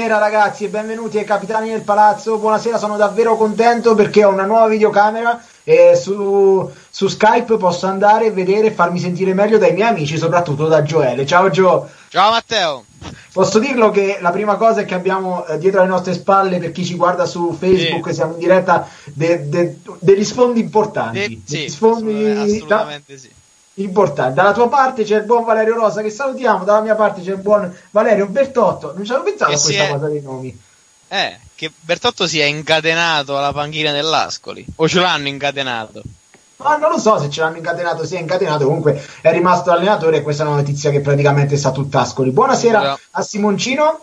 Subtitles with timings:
[0.00, 2.38] Buonasera ragazzi e benvenuti ai Capitani del Palazzo.
[2.38, 8.24] Buonasera, sono davvero contento perché ho una nuova videocamera e su, su Skype posso andare
[8.24, 11.26] e vedere e farmi sentire meglio dai miei amici, soprattutto da Gioele.
[11.26, 11.86] Ciao Gio.
[12.08, 12.86] Ciao Matteo.
[13.30, 16.72] Posso dirlo che la prima cosa è che abbiamo eh, dietro le nostre spalle, per
[16.72, 18.14] chi ci guarda su Facebook, Sì.
[18.14, 21.18] siamo in diretta de- de- degli sfondi importanti.
[21.18, 23.30] Degli sì, sfondi assolutamente, assolutamente sì.
[23.82, 24.34] Importanti.
[24.34, 27.38] Dalla tua parte c'è il buon Valerio Rosa che salutiamo, dalla mia parte c'è il
[27.38, 28.92] buon Valerio Bertotto.
[28.94, 30.60] Non ci avevo pensato Che a questa è- cosa dei nomi.
[31.08, 34.64] Eh, che Bertotto si è incatenato alla panchina dell'Ascoli.
[34.76, 36.02] O ce l'hanno incatenato.
[36.58, 40.18] Ma non lo so se ce l'hanno incatenato, si è incatenato, comunque è rimasto allenatore
[40.18, 42.30] e questa è una notizia che praticamente sta tutt'ascoli.
[42.30, 43.08] Buonasera Buonasera.
[43.12, 44.00] a Simoncino.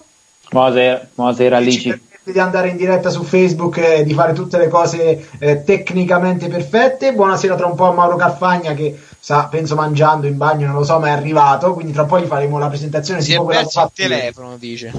[0.49, 2.06] Buonasera, buonasera Lici.
[2.27, 6.47] Permette di andare in diretta su Facebook e di fare tutte le cose eh, tecnicamente
[6.47, 7.13] perfette.
[7.13, 10.83] Buonasera tra un po' a Mauro Carfagna che sta, penso, mangiando in bagno, non lo
[10.83, 13.21] so, ma è arrivato, quindi tra un po' gli faremo la presentazione.
[13.21, 14.91] Si è perso il telefono, dice.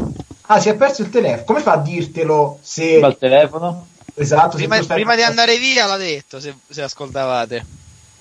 [0.50, 1.44] Ah, si è perso il telefono.
[1.44, 3.00] Come fa a dirtelo se...
[3.00, 3.86] Al telefono?
[4.14, 7.64] Esatto, Prima, prima di andare via l'ha detto, se, se ascoltavate.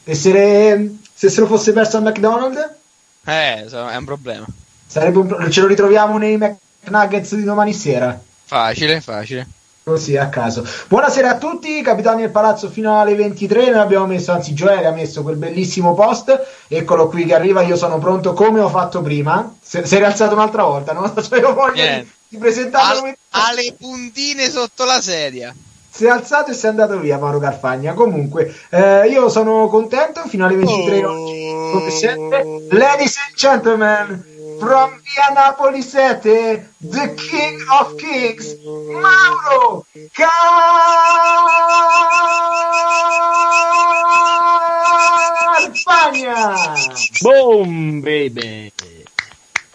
[0.03, 2.69] E se, le- se se lo fosse perso al McDonald's?
[3.25, 4.45] Eh, è un problema.
[4.85, 8.17] Sarebbe un pro- ce lo ritroviamo nei McNuggets di domani sera.
[8.47, 9.45] Facile, facile.
[9.83, 10.65] Così a caso.
[10.87, 13.71] Buonasera a tutti, capitani del palazzo fino alle 23.
[13.71, 16.45] Noi abbiamo messo, anzi, Gioele ha messo quel bellissimo post.
[16.69, 17.61] Eccolo qui che arriva.
[17.61, 19.53] Io sono pronto come ho fatto prima.
[19.61, 21.11] Se, si è rialzato un'altra volta, no?
[21.13, 22.11] C'avevo voglia di, Niente.
[22.29, 25.53] di presentarlo Al- alle puntine sotto la sedia.
[25.89, 27.93] Si è alzato e si è andato via Mauro Carfagna.
[27.93, 30.21] Comunque, eh, io sono contento.
[30.27, 32.45] Fino alle 23 oggi, come sempre.
[32.71, 34.25] Ladies and gentlemen,
[34.59, 39.85] from via Napoli 7, the King of Kings, Mauro
[45.67, 46.55] Carfagna.
[47.21, 48.71] Boom, baby!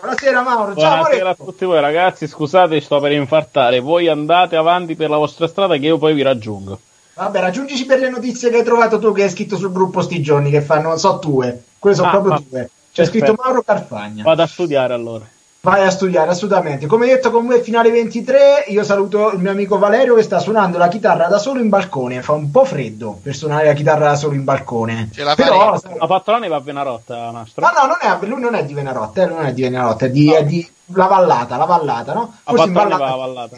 [0.00, 3.78] Buonasera Mauro, ciao Buonasera a tutti voi ragazzi, scusate, sto per infartare.
[3.78, 6.81] Voi andate avanti per la vostra strada che io poi vi raggiungo.
[7.14, 10.20] Vabbè, raggiungici per le notizie che hai trovato tu che hai scritto sul gruppo sti
[10.20, 11.62] giorni, che fanno, so tue.
[11.78, 12.70] Quelle sono Ah, proprio ah, tue.
[12.92, 13.25] C'è perfetto.
[13.26, 14.22] scritto Mauro Carfagna.
[14.22, 15.25] Vado a studiare allora.
[15.64, 16.86] Vai a studiare, assolutamente.
[16.86, 20.76] Come detto con voi, finale 23, io saluto il mio amico Valerio che sta suonando
[20.76, 22.20] la chitarra da solo in balcone.
[22.20, 25.08] Fa un po' freddo per suonare la chitarra da solo in balcone.
[25.14, 26.00] Ce la Però, faremo.
[26.00, 27.64] La patrona va appena rotta, nastro.
[27.64, 30.06] No, no, non è, lui non è di Venarotta, eh, lui non è di Venarotta,
[30.06, 32.34] è di, è di La Vallata, La Vallata, no?
[32.44, 33.56] La Forse Vallata- va vallata.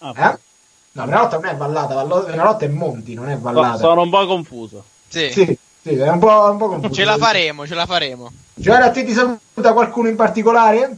[0.00, 0.38] Ah, Eh?
[0.92, 3.76] No, Venarotta non è Vallata, Venarotta è Monti, non è Vallata.
[3.78, 4.82] sono un po' confuso.
[5.06, 5.30] Sì.
[5.30, 6.94] Sì, sì, è un po', un po' confuso.
[6.94, 8.30] Ce la faremo, ce la faremo.
[8.54, 10.96] Giovanni, a te ti saluta qualcuno in particolare?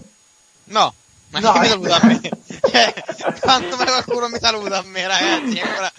[0.64, 0.92] No,
[1.30, 2.20] ma No, chi mi saluta a me?
[2.72, 2.94] Cioè,
[3.40, 5.58] quanto mai qualcuno mi saluta a me, ragazzi?
[5.60, 5.92] Ancora,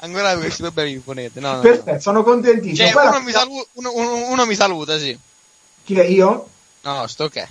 [0.00, 1.40] ancora questi problemi vi ponete.
[1.40, 1.60] No, no, no.
[1.62, 2.76] Perfetto, sono contentissimo.
[2.88, 5.16] Cioè, Poi la- uno mi, salu- uno, uno- uno mi saluta, sì.
[5.84, 6.48] Chi è io?
[6.82, 7.46] No, sto ok.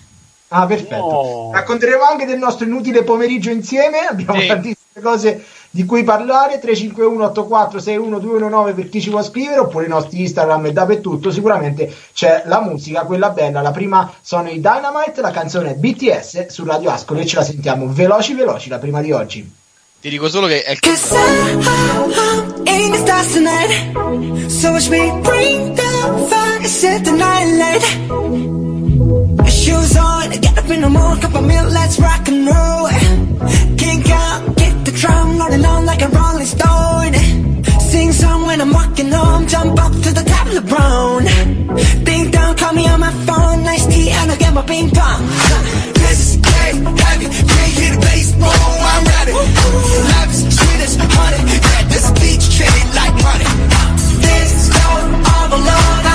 [0.49, 0.95] Ah, perfetto.
[0.95, 1.49] No.
[1.53, 3.99] Racconteremo anche del nostro inutile pomeriggio insieme.
[3.99, 4.47] Abbiamo Sì.
[4.47, 6.59] tantissime cose di cui parlare.
[6.59, 11.31] 351 84 61 219 per chi ci vuole scrivere, oppure i nostri Instagram e dappertutto.
[11.31, 13.61] Sicuramente c'è la musica, quella bella.
[13.61, 17.87] La prima sono i Dynamite, la canzone BTS su Radio Ascoli e ce la sentiamo
[17.87, 19.57] veloci veloci, la prima di oggi.
[20.01, 24.49] Ti dico solo che è il Cause I'm, I'm in the stars tonight.
[24.49, 28.78] So watch me bring the fire, set the night light.
[29.59, 32.87] Shoes on, get up in the morning, cup of milk, let's rock and roll.
[33.77, 37.13] Kink out, kick the drum, rolling on like a rolling stone.
[37.91, 41.25] Sing song when I'm walking home, jump up to the top of the brown.
[42.05, 45.27] Ding dong, call me on my phone, nice tea, and I'll get my ping pong.
[46.01, 49.33] This is game heavy, can't hear the bass roll, I'm ready.
[49.33, 53.49] Life is sweet as honey, yeah, this beach chain like money.
[54.23, 55.03] This is all
[55.57, 56.08] alone,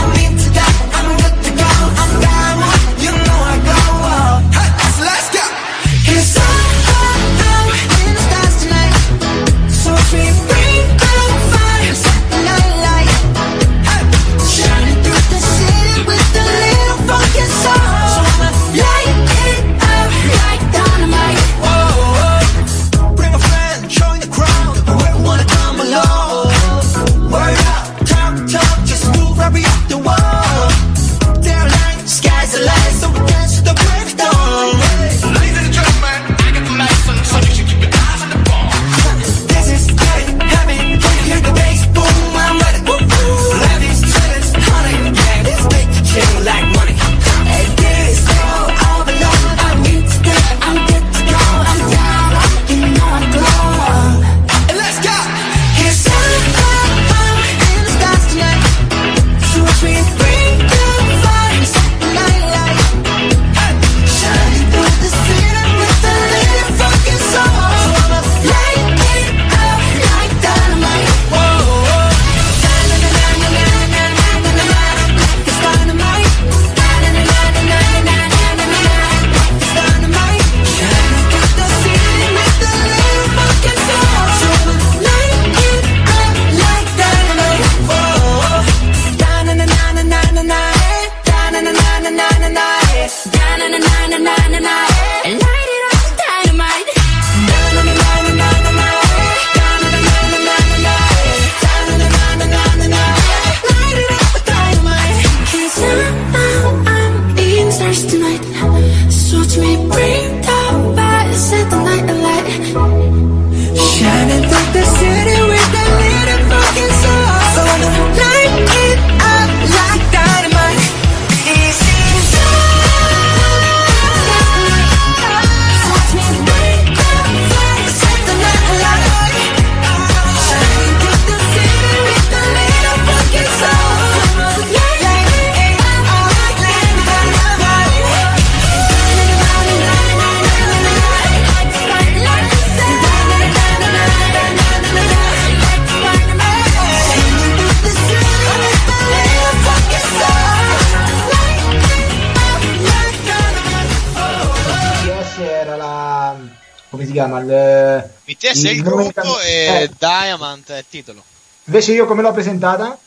[157.43, 157.95] chiama?
[157.95, 161.23] Il, BTS è il gruppo e eh, Diamond è il titolo.
[161.65, 162.99] invece io come l'ho presentata?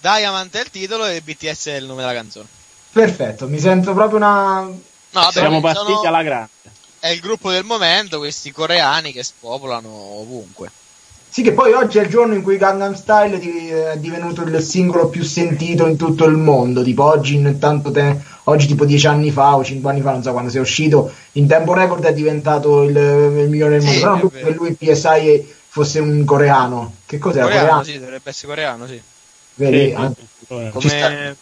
[0.00, 2.46] Diamond è il titolo e BTS è il nome della canzone.
[2.92, 4.60] Perfetto, mi sento proprio una...
[4.60, 4.80] No,
[5.10, 6.50] vabbè, Siamo sono- partiti alla grande.
[6.98, 10.70] È il gruppo del momento, questi coreani che spopolano ovunque.
[11.36, 14.58] Sì, che poi oggi è il giorno in cui Gangnam Style di- è divenuto il
[14.62, 16.82] singolo più sentito in tutto il mondo.
[16.82, 20.22] Tipo oggi, in tanto te- oggi tipo dieci anni fa o cinque anni fa, non
[20.22, 24.00] so quando sia uscito, in tempo record è diventato il, il migliore del Sì, mondo.
[24.00, 26.94] Però non che lui PSI fosse un coreano.
[27.04, 27.44] Che cos'era?
[27.44, 27.84] Coreano, Coreano?
[27.84, 29.02] sì, dovrebbe essere coreano, sì.
[29.56, 29.88] Vedi?
[29.88, 30.70] Sì, Anche- sì.
[30.78, 31.06] Ci sta.
[31.08, 31.36] Come...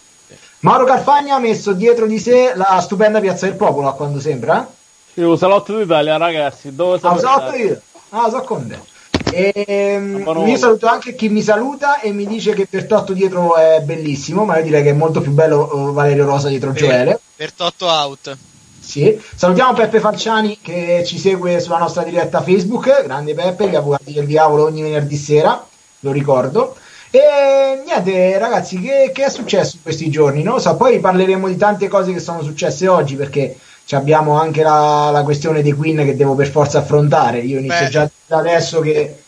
[0.58, 4.68] Mauro Carfagna ha messo dietro di sé la stupenda Piazza del Popolo, a quando sembra.
[5.14, 6.74] Io salotto d'Italia, ragazzi.
[6.74, 7.18] Dove Ah, sono?
[7.20, 7.80] salotto io.
[8.08, 8.92] Ah, so con te.
[9.34, 10.46] Ehm, Buono.
[10.46, 14.58] io saluto anche chi mi saluta e mi dice che Pertotto dietro è bellissimo, ma
[14.58, 17.18] io direi che è molto più bello eh, Valerio Rosa dietro Gioele.
[17.36, 18.36] Per Totto out.
[18.80, 19.18] Sì.
[19.34, 24.26] Salutiamo Peppe Falciani che ci segue sulla nostra diretta Facebook, grande Peppe, gli avvocati del
[24.26, 25.64] diavolo ogni venerdì sera,
[26.00, 26.76] lo ricordo.
[27.10, 30.42] E niente ragazzi, che, che è successo in questi giorni?
[30.42, 34.38] Non lo so, poi parleremo di tante cose che sono successe oggi perché ci abbiamo
[34.38, 37.38] anche la, la questione dei Queen che devo per forza affrontare.
[37.38, 37.90] Io inizio Beh.
[37.90, 39.23] già da adesso che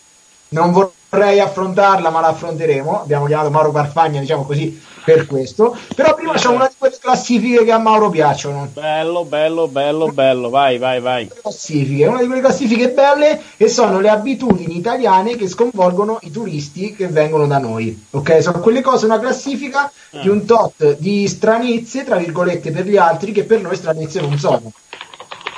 [0.56, 3.02] non vorrei affrontarla, ma la affronteremo.
[3.02, 5.76] Abbiamo chiamato Mauro Carfagna, diciamo così, per questo.
[5.94, 8.68] Però prima c'è una di quelle classifiche che a Mauro piacciono.
[8.72, 10.48] Bello, bello, bello, bello.
[10.48, 11.28] Vai, vai, vai.
[11.28, 16.94] Classifiche, una di quelle classifiche belle e sono le abitudini italiane che sconvolgono i turisti
[16.94, 18.06] che vengono da noi.
[18.10, 22.96] Ok, sono quelle cose, una classifica di un tot di stranezze, tra virgolette, per gli
[22.96, 24.72] altri che per noi stranezze non sono.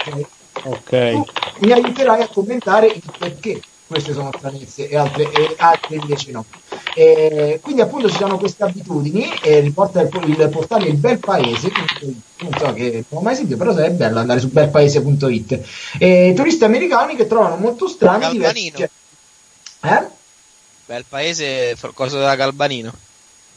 [0.06, 0.26] Ok?
[0.64, 1.12] Ok.
[1.12, 1.24] tu
[1.60, 6.44] mi aiuterai a commentare il perché queste sono stranezze e altre, e altre invece no.
[6.94, 11.70] E quindi appunto ci sono queste abitudini e riporta il, il portale Il Bel Paese,
[12.40, 15.60] non so che non ho mai sentito, però è bello andare su belpaese.it.
[15.98, 18.70] E turisti americani che trovano molto strani diversi.
[18.70, 18.90] Galbanino.
[19.80, 20.16] Eh?
[20.86, 22.92] Bel paese, for- cosa da Galbanino.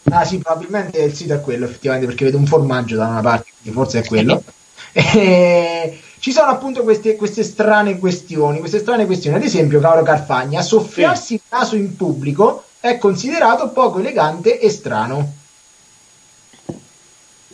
[0.04, 3.52] Ah sì, probabilmente il sito è quello, effettivamente, perché vedo un formaggio da una parte,
[3.62, 4.44] quindi forse è quello.
[4.94, 9.38] E ci sono appunto queste, queste strane questioni, queste strane questioni.
[9.38, 15.34] Ad esempio, caro Carfagna, soffiarsi il naso in pubblico è considerato poco elegante e strano.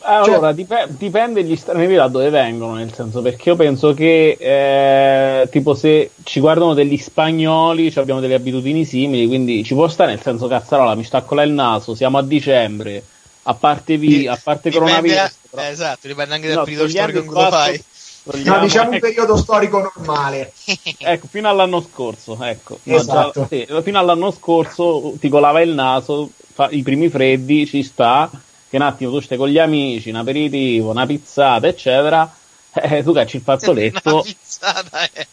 [0.02, 5.50] Allora, dip- dipende gli stranieri da dove vengono, nel senso perché io penso che eh,
[5.50, 10.12] tipo se ci guardano degli spagnoli ci abbiamo delle abitudini simili, quindi ci può stare
[10.12, 13.04] nel senso cazzarola, mi stacco là il naso, siamo a dicembre,
[13.44, 15.38] a parte, vi- a parte Dipende- coronavirus.
[15.50, 17.84] però- eh, esatto, dipende anche dal No, periodo storico in cui lo fai.
[18.32, 20.52] Togliamo- No, diciamo un ecco, periodo storico normale.
[21.00, 23.42] ecco, fino all'anno scorso, ecco, No, Esatto.
[23.42, 28.30] già- sì, fino all'anno scorso ti colava il naso, fa- i primi freddi ci sta,
[28.70, 32.30] che un attimo tu stai con gli amici, un aperitivo, una pizzata, eccetera,
[32.74, 35.28] eh, tu cacci il Una fazzoletto, pizzata è...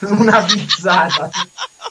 [0.00, 1.30] Una pizzata.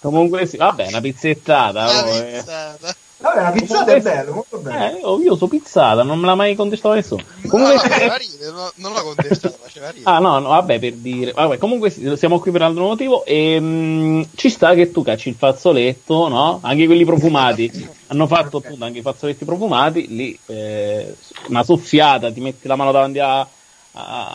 [0.02, 2.32] comunque sì, vabbè, una pizzettata, Una oh, eh.
[2.38, 2.96] pizzata.
[3.22, 5.20] Vabbè, una pizzata è bello, molto bello.
[5.20, 7.24] Eh, io so pizzata, non me l'ha mai contestato nessuno.
[7.42, 10.10] No, Comunque, no, faceva ridere, no, non l'ho contestato, faceva ridere.
[10.10, 11.32] Ah no, no, vabbè, per dire.
[11.32, 15.30] Vabbè, comunque siamo qui per un altro motivo e mm, ci sta che tu cacci
[15.30, 16.60] il fazzoletto, no?
[16.64, 17.72] Anche quelli profumati.
[18.08, 18.66] Hanno fatto Ok.
[18.66, 21.16] appunto anche i fazzoletti profumati, lì eh,
[21.48, 23.48] una soffiata, ti metti la mano davanti a- a-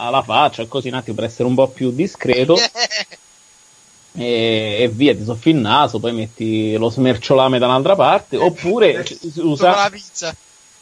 [0.06, 2.56] alla faccia, così un attimo per essere un po' più discreto
[4.16, 9.04] e, e via, ti soffi il naso, poi metti lo smerciolame da un'altra parte, oppure
[9.06, 9.90] Sopra la usa...
[9.90, 10.34] pizza.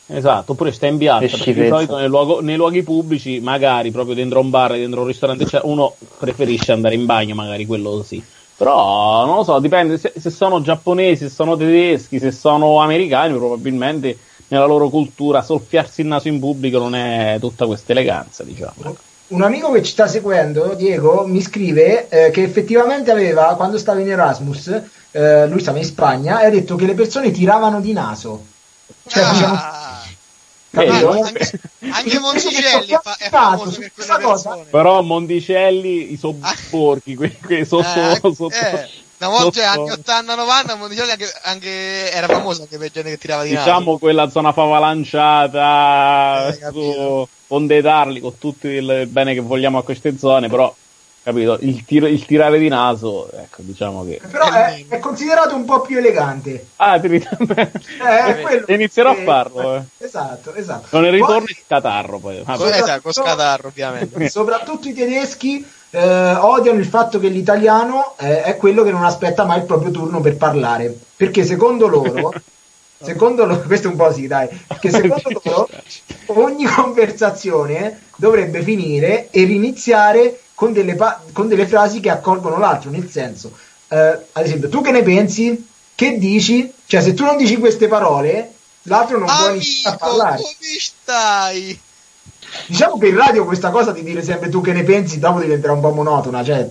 [0.06, 4.14] Esatto, oppure stai in piazza, perché di solito nei, luogo- nei luoghi pubblici, magari proprio
[4.14, 8.22] dentro un bar, dentro un ristorante, cioè, uno preferisce andare in bagno, magari quello sì.
[8.56, 13.34] Però non lo so, dipende se, se sono giapponesi, se sono tedeschi, se sono americani,
[13.34, 18.94] probabilmente nella loro cultura soffiarsi il naso in pubblico non è tutta questa eleganza, diciamo.
[19.26, 24.00] Un amico che ci sta seguendo, Diego, mi scrive eh, che effettivamente aveva, quando stava
[24.00, 24.80] in Erasmus,
[25.12, 28.44] eh, lui stava in Spagna, e ha detto che le persone tiravano di naso.
[29.06, 30.02] Cioè, diciamo, Ah,
[30.70, 31.14] capito?
[31.14, 34.70] Eh, anche, anche Che- Monticelli fa- è famoso per questa cosa- persone.
[34.70, 38.88] Però Monticelli, i sobborghi, quelli quelli sotto, Eh, sotto, eh,
[39.26, 43.42] una volta sotto- anni 80-90 Monticelli anche, anche era famoso anche per gente che tirava
[43.44, 43.64] di naso.
[43.64, 47.28] diciamo quella zona fava lanciata Eh, su.
[47.46, 50.74] Ponte d'Arli con tutto il bene che vogliamo a queste zone però
[51.22, 55.64] capito il, tiro- il tirare di naso ecco diciamo che Però è, è considerato un
[55.64, 56.66] po' più elegante.
[56.76, 59.82] ah ti rit- Eh, quello inizierò che- a farlo eh.
[59.98, 60.86] Esatto, esatto.
[60.90, 64.28] con il Poi- ritorno il catarro poi Ah, Co- esatto, con scatarro ovviamente.
[64.28, 69.44] Soprattutto i tedeschi eh, odiano il fatto che l'italiano eh, è quello che non aspetta
[69.44, 70.92] mai il proprio turno per parlare.
[71.16, 72.32] Perché secondo loro,
[73.00, 75.68] secondo loro, questo un po' sì, dai, perché secondo loro
[76.26, 82.90] ogni conversazione dovrebbe finire e riniziare con delle, pa- con delle frasi che accolgono l'altro,
[82.90, 83.56] nel senso,
[83.88, 85.68] eh, ad esempio, tu che ne pensi?
[85.94, 86.72] Che dici?
[86.86, 90.42] Cioè, se tu non dici queste parole, l'altro non può iniziare a Amico, parlare.
[90.42, 91.80] come stai?
[92.66, 95.72] Diciamo che in radio questa cosa di dire sempre tu che ne pensi, dopo diventerà
[95.72, 96.42] un po' monotona.
[96.44, 96.68] Cioè,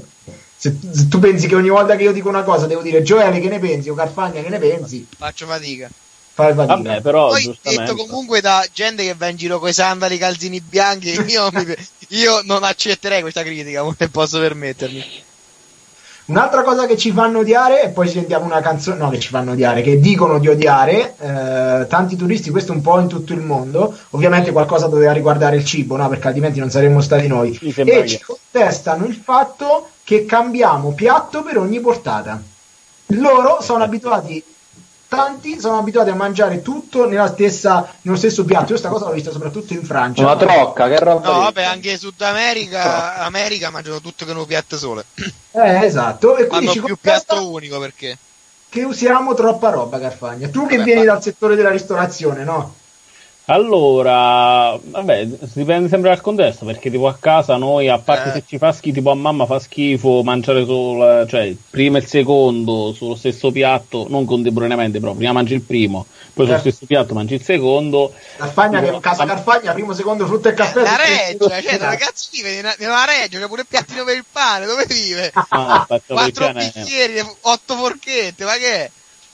[0.58, 3.40] se, se tu pensi che ogni volta che io dico una cosa devo dire Gioele
[3.40, 5.90] che ne pensi o Carfagna che ne pensi, Faccio fatica.
[6.34, 6.76] fai fatica.
[6.76, 7.84] Vabbè, però Poi giustamente.
[7.94, 11.50] detto comunque da gente che va in giro con i sandali, i calzini bianchi, io,
[11.54, 11.76] mi-
[12.10, 15.04] io non accetterei questa critica, non ne posso permettermi.
[16.26, 19.52] Un'altra cosa che ci fanno odiare, e poi sentiamo una canzone, no, che ci fanno
[19.52, 23.94] odiare, che dicono di odiare, eh, tanti turisti, questo un po' in tutto il mondo,
[24.12, 26.08] ovviamente qualcosa doveva riguardare il cibo, no?
[26.08, 27.60] Perché altrimenti non saremmo stati noi.
[27.62, 32.42] E ci contestano il fatto che cambiamo piatto per ogni portata.
[33.08, 34.42] Loro sono abituati,
[35.16, 38.64] tanti sono abituati a mangiare tutto nella stessa, nello stesso piatto.
[38.64, 40.22] Io questa cosa l'ho vista soprattutto in Francia.
[40.24, 41.32] Una trocca, che roba.
[41.32, 45.04] No, vabbè, anche Sud America, America mangiano tutto che un piatto solo.
[45.56, 46.36] Eh, esatto.
[46.36, 48.18] E quindi Hanno ci più piatto unico perché.
[48.70, 50.48] che usiamo troppa roba, Carfagna.
[50.48, 52.74] Tu che Vabbè, vieni ma- dal settore della ristorazione, no?
[53.46, 58.32] Allora, vabbè, dipende sempre dal contesto, perché tipo a casa noi, a parte Eh.
[58.32, 62.00] se ci fa schifo, tipo a mamma fa schifo mangiare solo, cioè, il primo e
[62.00, 66.70] il secondo sullo stesso piatto, non contemporaneamente, però prima mangi il primo, poi sullo Certo.
[66.70, 68.14] stesso piatto mangi il secondo.
[68.38, 70.82] Carfagna che è casa Carfagna, primo, secondo, frutta e caffè.
[70.82, 71.78] La Reggio, cioè, Esatto.
[71.84, 72.56] dove cazzo vive?
[72.56, 75.32] Nella, nella Reggio, c'è pure il piattino per il pane, dove vive?
[75.52, 78.92] No, faccio Quattro bicchieri, otto forchette, ma che è?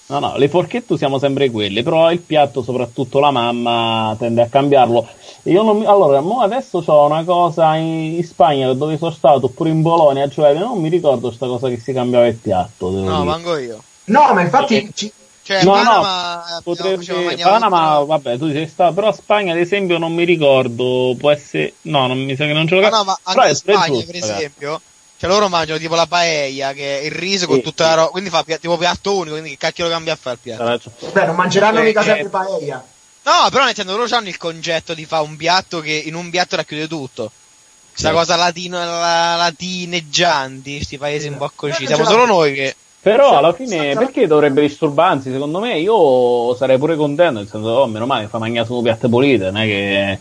[0.10, 4.48] No, no, le forchette usiamo sempre quelle, però il piatto, soprattutto la mamma, tende a
[4.48, 5.08] cambiarlo.
[5.44, 9.46] Io non mi- allora, mo adesso ho una cosa in, in Spagna dove sono stato,
[9.46, 12.90] oppure in Bologna, cioè non mi ricordo sta cosa che si cambiava il piatto.
[12.90, 13.24] No, dire.
[13.24, 13.84] manco io.
[14.06, 15.14] No, ma infatti ci-
[15.44, 20.00] Cioè, No, Panama, no, potrebbe Panama, tutto, vabbè, tu sei stato, però Spagna ad esempio
[20.00, 23.04] non mi ricordo, può essere no, non mi sa che non ce l'ho No, no,
[23.04, 24.34] ma anche Spagna, giusto, per ragazzi.
[24.34, 24.82] esempio,
[25.20, 27.90] cioè loro mangiano tipo la paella, che è il riso con Sì, tutta sì.
[27.90, 30.42] la roba, quindi fa tipo piatto unico, quindi che cacchio lo cambia a fare il
[30.56, 30.92] piatto?
[31.00, 32.04] Cioè, beh, non mangeranno Eh, mica eh.
[32.06, 32.86] sempre paella.
[33.24, 36.30] No, però nel senso loro hanno il concetto di fare un piatto che in un
[36.30, 37.32] piatto racchiude tutto.
[37.92, 38.16] Questa Sì.
[38.16, 41.84] cosa latino, la, latineggianti, questi paesi un po' così.
[41.84, 42.76] Eh, Siamo ce solo noi che...
[43.02, 45.32] Però alla fine perché dovrebbe disturbarsi?
[45.32, 48.82] Secondo me io sarei pure contento, nel senso, oh, meno male che fa mangiare solo
[48.82, 50.20] piatte pulite, non è che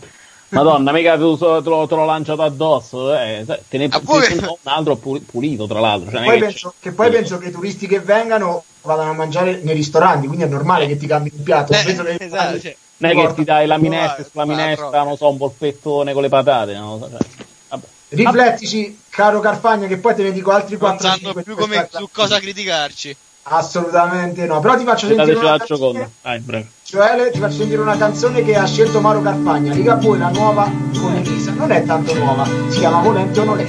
[0.49, 4.45] Madonna, mica tu so- te l'ho, te l'ho lanciato addosso, eh, te ne Ah, ne-
[4.47, 6.09] un altro puli- pulito, tra l'altro.
[6.09, 9.11] Cioè, non Poi che penso, c'è- che poi penso che i turisti che vengano vadano
[9.11, 11.73] a mangiare nei ristoranti, quindi è normale che ti cambi il piatto.
[11.73, 15.03] Eh, penso che esatto, cioè, Non è che ti dai la minestra sulla provare, minestra,
[15.03, 17.27] non so, un polpettone con le patate, non lo so, cioè,
[17.69, 17.85] vabbè.
[18.09, 22.09] Riflettici, caro Carfagna, che poi te ne dico altri non 4 sanno più come, su
[22.11, 23.15] cosa criticarci.
[23.43, 24.59] Assolutamente no.
[24.59, 26.65] Però ti faccio sentire Dateci una canzone, Dai, bravo.
[26.91, 29.73] Joele, ti faccio sentire una canzone che ha scelto Mauro Carfagna.
[29.73, 31.51] Liga poi la nuova con Elisa.
[31.51, 33.65] Non è tanto nuova, si chiama Volente o non è.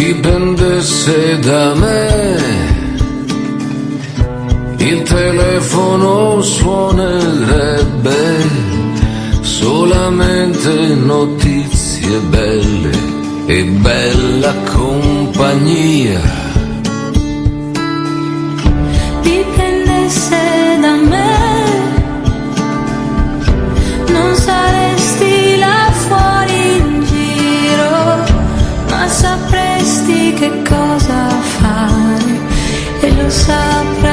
[0.00, 2.36] dipendesse da me,
[4.78, 8.18] il telefono suonerebbe
[9.42, 12.90] solamente notizie belle
[13.46, 16.39] e bella compagnia.
[24.08, 28.24] Non saresti là fuori in giro,
[28.88, 32.38] ma sapresti che cosa fare.
[33.00, 34.09] E lo saprei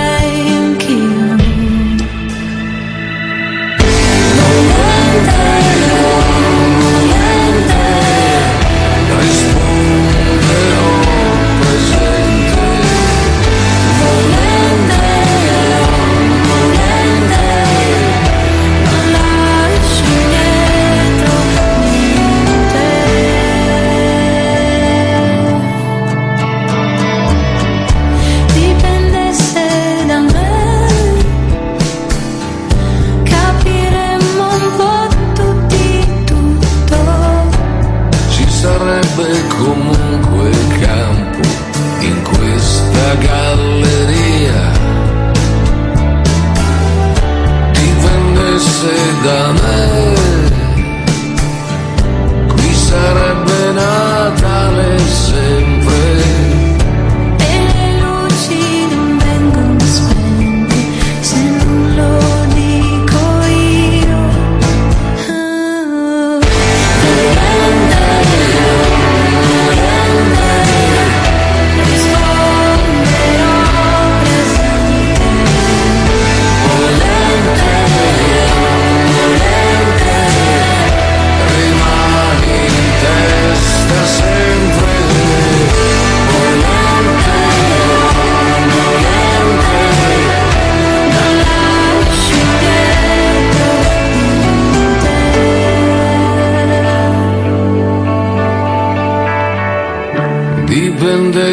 [49.21, 49.66] Dipendesse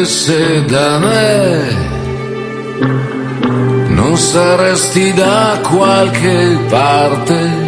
[0.05, 1.63] dipendesse da me,
[3.89, 7.64] non saresti da qualche parte.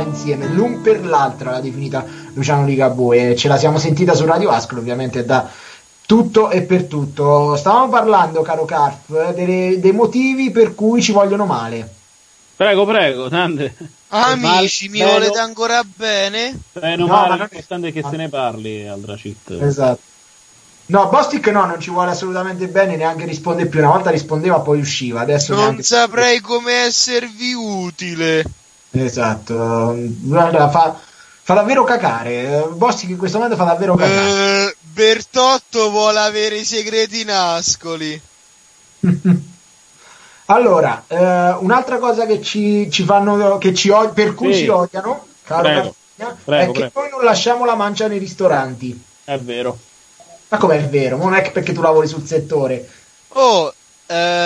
[0.00, 4.80] Insieme, l'un per l'altra l'ha definita Luciano Ligabue, ce la siamo sentita su Radio Ascolo
[4.80, 5.48] ovviamente da
[6.06, 7.54] tutto e per tutto.
[7.56, 11.88] Stavamo parlando, caro Carf, delle- dei motivi per cui ci vogliono male.
[12.56, 13.74] Prego, prego, tante.
[14.08, 15.12] Amici, mi Bello.
[15.12, 16.58] volete ancora bene?
[16.72, 19.56] Meno No, male, ma non è- l'importante è che se ne parli, Aldra Cheat.
[19.62, 20.00] Esatto.
[20.86, 23.78] No, Bostic no, non ci vuole assolutamente bene, neanche risponde più.
[23.78, 25.20] Una volta rispondeva, poi usciva.
[25.20, 25.82] Adesso Non neanche...
[25.84, 28.44] saprei come esservi utile.
[28.92, 29.94] Esatto.
[29.96, 30.98] Guarda, fa,
[31.42, 32.66] fa davvero cacare.
[32.72, 34.66] Bostic in questo momento fa davvero cacare.
[34.68, 38.20] Eh, Bertotto vuole avere i segreti nascoli.
[40.46, 41.16] Allora, eh,
[41.60, 44.62] un'altra cosa che ci, ci fanno, che ci per cui Sì.
[44.62, 45.94] ci odiano, caro Prego.
[46.16, 47.00] Carfagna, Prego, è che prego.
[47.00, 49.00] noi non lasciamo la mancia nei ristoranti.
[49.22, 49.78] È vero.
[50.48, 51.18] Ma com'è vero?
[51.18, 52.88] Ma non è che perché tu lavori sul settore.
[53.28, 53.72] Oh,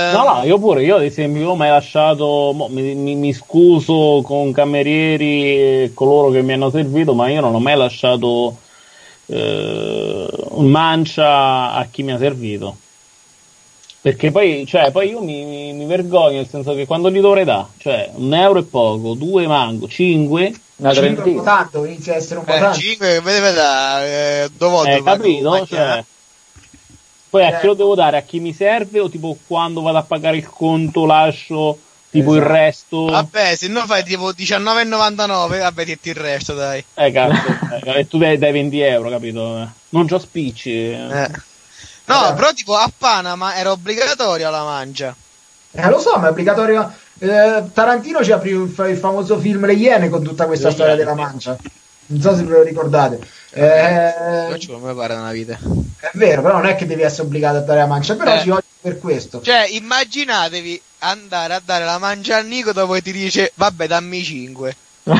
[0.06, 4.20] No, no, io pure, io ad esempio ho mai lasciato, mo, mi, mi- mi scuso
[4.22, 8.60] con camerieri e coloro che mi hanno servito, ma io non ho mai lasciato
[9.26, 12.80] eh, mancia a chi mi ha servito.
[14.02, 17.44] Perché poi, cioè, poi io mi, mi- mi vergogno, nel senso che quando gli dovrei
[17.44, 21.42] dare, cioè, un euro e poco, due mango, cinque, una Cinque un trentina.
[21.42, 22.76] tanto, inizia a essere un po' eh, tanto.
[22.76, 25.50] 5, vedete, eh, due volte Eh, capito?
[25.50, 26.06] ma Cioè,
[27.34, 27.58] poi a Eh.
[27.60, 28.18] chi lo devo dare?
[28.18, 31.76] A chi mi serve o tipo quando vado a pagare il conto lascio
[32.08, 32.52] tipo il Esatto.
[32.54, 33.04] resto?
[33.06, 36.84] Vabbè, se no fai tipo 19,99, vabbè, ti il resto, dai.
[36.94, 37.34] Eh, cazzo,
[37.86, 39.68] eh, e tu dai, dai 20 euro, capito?
[39.88, 40.70] Non c'ho spicci.
[40.92, 41.30] Eh.
[42.04, 42.34] No, Vabbè.
[42.36, 45.12] però tipo a Panama era obbligatoria la mancia.
[45.72, 46.92] Eh, lo so, ma è obbligatorio.
[47.18, 50.92] eh, Tarantino ci aprì il, il famoso film Le Iene con tutta questa Le storia
[50.94, 51.04] Iene.
[51.04, 51.56] della mancia.
[52.06, 53.18] Non so se ve lo ricordate.
[53.56, 55.58] Eh, Faccio come mi pare nella vita.
[56.00, 58.40] è vero, però non è che devi essere obbligato a dare la mancia, però Eh.
[58.40, 59.40] ci odio per questo.
[59.40, 64.22] Cioè, immaginatevi andare a dare la mancia a Nico dopo che ti dice, vabbè, dammi
[64.24, 64.76] 5.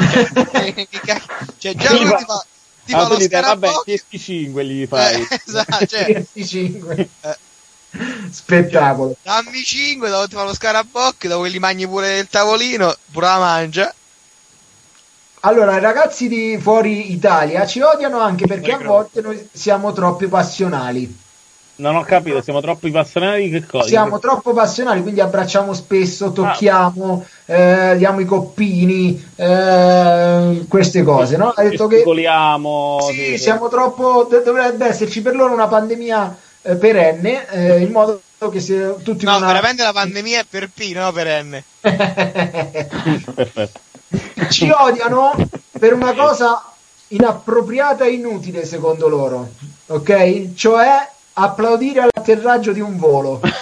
[1.59, 2.45] cioè, già lui ti fa,
[2.85, 3.83] ti fa Ah, tu lo gli dai, vabbè, scarabocchio.
[3.85, 5.21] chiesti 5 gli fai.
[5.21, 7.09] Eh, esatto, cioè, 25.
[7.21, 7.37] eh,
[8.31, 9.17] Spettacolo.
[9.23, 13.27] dammi 5, dopo ti fa lo scarabocchio, dopo che gli mangi pure il tavolino, pure
[13.27, 13.95] la mangia.
[15.47, 20.27] Allora, i ragazzi di fuori Italia ci odiano anche perché a volte noi siamo troppo
[20.27, 21.23] passionali.
[21.77, 23.89] Non ho capito, siamo troppo appassionati di che cosa?
[23.89, 31.49] Siamo troppo passionali, quindi abbracciamo spesso, tocchiamo, eh, diamo i coppini, eh, queste cose, no?
[31.49, 32.05] Ha detto che
[33.13, 34.27] sì, siamo troppo.
[34.31, 39.37] dovrebbe esserci per loro una pandemia eh, perenne, eh, in modo che se tutti No,
[39.37, 39.47] una...
[39.49, 41.65] veramente la pandemia è per P, no perenne.
[43.35, 43.81] Perfetto.
[44.51, 45.35] Ci odiano
[45.79, 46.63] per una cosa
[47.09, 49.51] inappropriata e inutile, secondo loro,
[49.87, 50.55] ok?
[50.55, 53.41] Cioè applaudire all'atterraggio di un volo.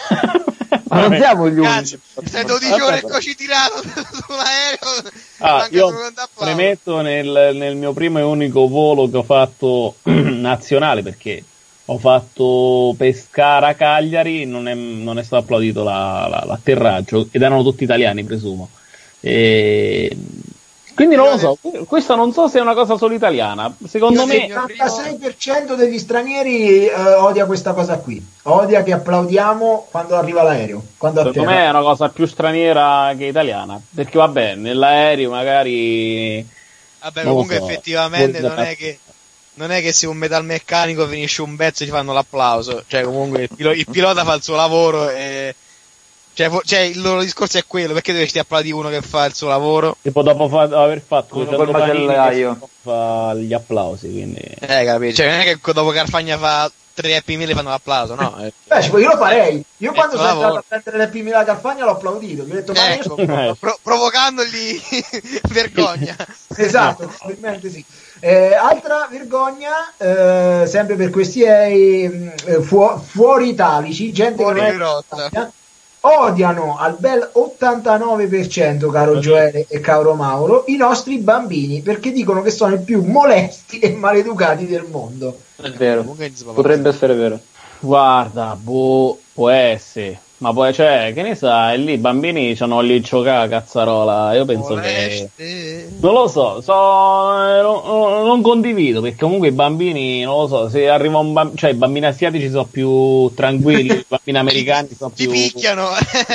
[0.88, 1.98] Ma non siamo gli unici.
[2.24, 5.10] stai 12 ore così tirato sull'aereo.
[5.38, 5.90] Ah, io
[6.34, 11.42] premetto nel, nel mio primo e unico volo che ho fatto nazionale perché
[11.86, 17.40] ho fatto Pescara a Cagliari non è, non è stato applaudito la- la- l'atterraggio ed
[17.40, 18.68] erano tutti italiani presumo
[19.24, 20.16] e
[20.94, 21.56] quindi non lo so
[21.86, 25.98] questa non so se è una cosa solo italiana secondo Il me primo- 76% degli
[25.98, 28.22] stranieri eh, odia questa cosa qui.
[28.42, 30.82] Odia che applaudiamo quando arriva l'aereo.
[30.98, 36.46] Quando secondo me è una cosa più straniera che italiana perché vabbè nell'aereo magari
[37.00, 37.64] Vabbè, Non comunque so.
[37.68, 38.98] effettivamente non è che
[39.54, 43.50] non è che se un metalmeccanico finisce un pezzo gli fanno l'applauso, cioè comunque il,
[43.54, 45.54] pilo- il pilota fa il suo lavoro e
[46.34, 49.48] cioè, cioè, il loro discorso è quello, perché dovresti applaudire uno che fa il suo
[49.48, 49.96] lavoro?
[50.02, 52.68] tipo dopo fa- aver fatto Uno 200 col macellaio.
[52.82, 55.14] fa gli applausi quindi Eh, capito?
[55.16, 58.36] Cioè, non è che dopo Carfagna fa tre Happy Meal fanno l'applauso, no?
[58.44, 59.64] Eh, Beh, io lo farei.
[59.78, 60.46] Io Ecco, quando sono lavoro.
[60.48, 62.42] entrato a prendere le prime la Carfagna l'ho applaudito.
[62.44, 64.80] Gli ho detto, ma io ecco, sono- pro- provocandogli
[65.50, 66.14] vergogna.
[66.54, 67.82] Esatto, probabilmente sì.
[68.20, 74.66] Eh, altra vergogna, eh, sempre per questi eh, eh, fuo- fuori italici, gente Fuori che
[74.66, 75.16] non è rotta.
[75.16, 75.52] in Italia,
[76.02, 82.50] odiano al bel 89%, caro Gioele e caro Mauro, i nostri bambini perché dicono che
[82.50, 85.38] sono i più molesti e maleducati del mondo.
[85.56, 86.02] È vero.
[86.52, 87.38] Potrebbe essere vero.
[87.78, 90.20] Guarda, boh, può essere.
[90.42, 94.34] Ma poi, cioè, che ne sai, lì i bambini hanno gli giocare cazzarola.
[94.34, 94.80] Io penso che.
[94.80, 95.88] moleste.
[96.00, 100.68] Non lo so, so eh, non, non- condivido perché comunque i bambini, non lo so,
[100.68, 105.12] se arriva un bambino, cioè i bambini asiatici sono più tranquilli, i bambini americani sono
[105.14, 105.30] Ti più...
[105.32, 105.90] picchiano.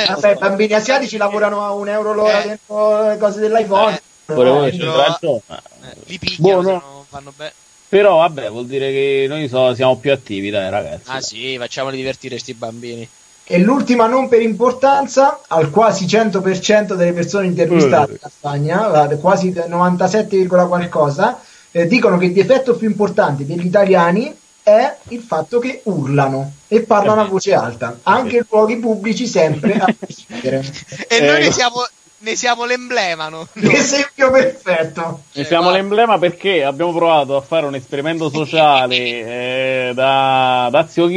[0.08, 2.48] Vabbè, i bambini asiatici lavorano a un euro l'ora Eh.
[2.48, 4.02] dentro le cose dell'iPhone.
[4.24, 5.42] Pure voi Eh, c'è no.
[5.50, 7.06] Eh, Li picchiano, Boh, no.
[7.10, 7.52] fanno bene.
[7.90, 11.04] Però vabbè, vuol dire che noi so- siamo più attivi, dai ragazzi.
[11.10, 13.10] Ah sì, facciamoli divertire sti bambini.
[13.50, 20.46] E l'ultima non per importanza, al quasi 100% delle persone intervistate in Spagna, quasi 97,
[20.48, 21.40] qualcosa,
[21.72, 26.82] eh, dicono che il difetto più importante degli italiani è il fatto che urlano e
[26.82, 30.66] parlano a voce alta, anche in luoghi pubblici sempre a prescindere.
[31.08, 31.88] E noi Eh, ne siamo,
[32.20, 33.48] ne siamo l'emblema, no?
[33.56, 35.02] Esempio perfetto.
[35.02, 35.80] Ne Cioè, siamo guarda.
[35.80, 41.08] l'emblema perché abbiamo provato a fare un esperimento sociale eh, da, da Zio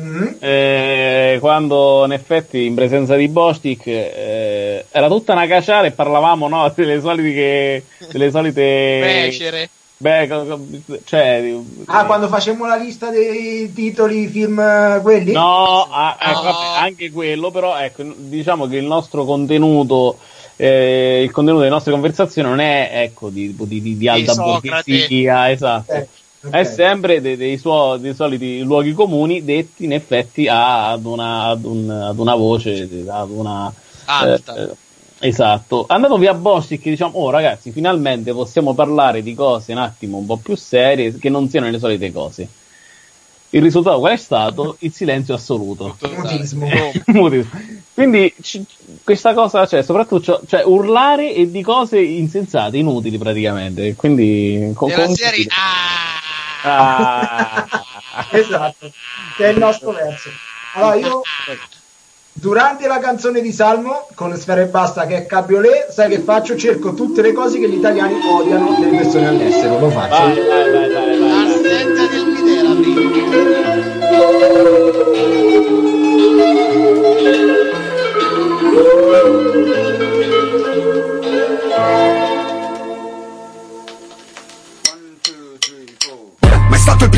[0.00, 0.26] Quinto Mm.
[0.40, 6.48] eh, quando in effetti in presenza di Bostic eh, era tutta una caciara e parlavamo
[6.48, 9.70] no, delle solite delle solite Becere.
[9.98, 10.44] beh, co-
[10.86, 11.54] co- cioè
[11.86, 15.32] Ah, quando facemmo la lista dei titoli film eh, quelli?
[15.32, 16.42] no, ah, ecco, No.
[16.52, 20.18] vabbè, anche quello però ecco diciamo che il nostro contenuto
[20.56, 25.50] eh, il contenuto delle nostre conversazioni non è ecco di, di, di, di alta borghesia
[25.50, 26.08] esatto Eh,
[26.42, 26.50] ok.
[26.52, 31.44] è sempre de- dei, suo- dei soliti luoghi comuni detti in effetti a- ad una,
[31.46, 33.72] ad un- ad una voce, ad una...
[34.06, 34.54] Alta.
[34.56, 34.68] eh, eh,
[35.28, 35.84] esatto.
[35.88, 40.36] Andato via Bostic diciamo, oh ragazzi, finalmente possiamo parlare di cose un attimo un po'
[40.38, 42.48] più serie che non siano le solite cose.
[43.52, 44.76] Il risultato qual è stato?
[44.78, 45.96] Il silenzio assoluto.
[47.06, 47.50] Mutismo.
[47.94, 48.62] Quindi c-
[49.02, 53.94] questa cosa, cioè, soprattutto, cioè, urlare e di cose insensate, inutili praticamente.
[53.96, 55.46] Quindi, co- Della con- serie...
[55.48, 56.18] Ah!
[56.62, 57.66] Ah.
[58.30, 58.90] esatto,
[59.36, 60.30] che è il nostro verso.
[60.74, 61.22] Allora io
[62.32, 66.56] durante la canzone di Salmo con Sfera e Basta che è Cabriolet, sai che faccio?
[66.56, 70.16] Cerco tutte le cose che gli italiani odiano delle persone all'estero, lo faccio.
[70.16, 71.46] Vai, vai, vai, vai, vai.
[71.46, 73.10] Assenza del Videla prima.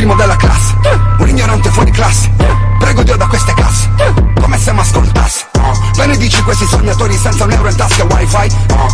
[0.02, 0.74] Primo della classe.
[1.18, 2.28] Un ignorante fuori classe.
[2.80, 3.88] Prego Dio da queste casse.
[4.40, 5.46] Come se mi ascoltasse
[5.94, 8.48] Benedici questi sognatori senza un euro in tasca wifi.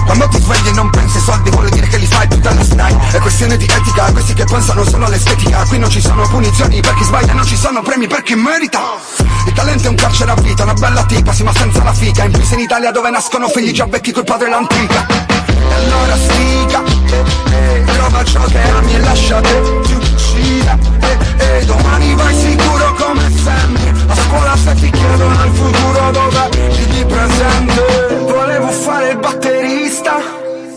[0.04, 2.60] Quando ti svegli e non pensi ai soldi vuol dire che li fai tutta la
[2.60, 5.64] night È questione di etica Questi che pensano solo all'estetica.
[5.66, 8.80] Qui non ci sono punizioni per chi sbaglia Non ci sono premi per chi merita.
[9.46, 12.24] Il talento è un carcere a vita Una bella tipa sì ma senza la figa.
[12.24, 15.37] In più in Italia dove nascono figli già vecchi col padre l'antica
[15.68, 21.64] E allora sfiga eh, eh, Trova ciò che ami e lasciate ti uccida e, e
[21.64, 28.16] domani vai sicuro come sempre A scuola se ti chiedono il futuro dove digli presente.
[28.26, 30.16] Volevo fare il batterista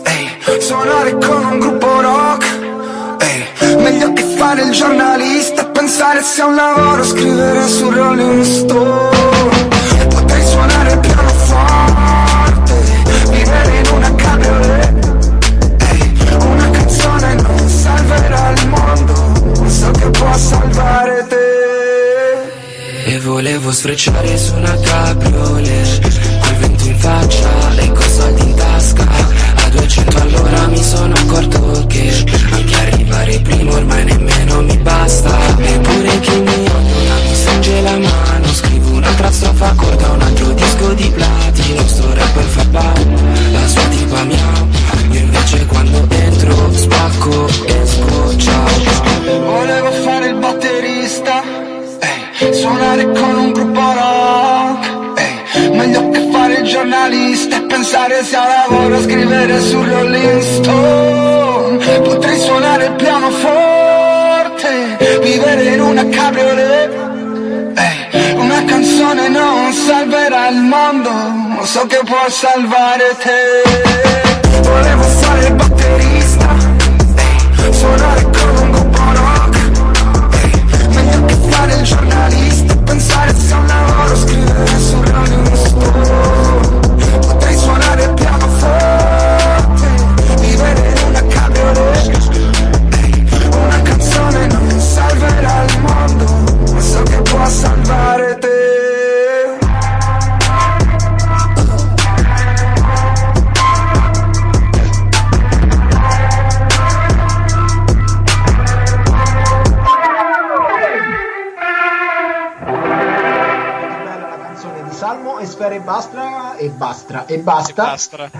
[0.04, 2.44] Ehi, suonare con un gruppo rock
[3.18, 9.51] Ehi, meglio che fare il giornalista pensare sia un lavoro scrivere su Rolling Stone
[20.32, 23.10] può salvare te.
[23.10, 26.00] E volevo sfrecciare su una cabriolet
[26.40, 29.06] Col vento in faccia e coi soldi in tasca.
[29.64, 35.36] A 200 all'ora mi sono accorto che Anche arrivare primo ormai nemmeno mi basta.
[35.58, 38.52] Eppure chi mi odia mi stringe la mano.
[38.52, 41.86] Scrivo un'altra strofa corta, un altro disco di platino.
[41.86, 44.81] Sto rapper fa bam, la sua tipa miau
[58.22, 64.70] Sia lavoro scrivere su Rolling Stone Potrei suonare il pianoforte
[65.20, 66.92] Vivere in una cabriolet.
[67.76, 74.60] Ehi, Una canzone non salverà il mondo Ma so che può salvare te.
[74.60, 76.48] Volevo fare il batterista
[77.16, 78.31] ehi, Suonare
[97.62, 98.60] salvare te
[114.90, 117.82] Salmo e sfere Bastra e Bastra e basta.
[117.82, 118.30] E bastra.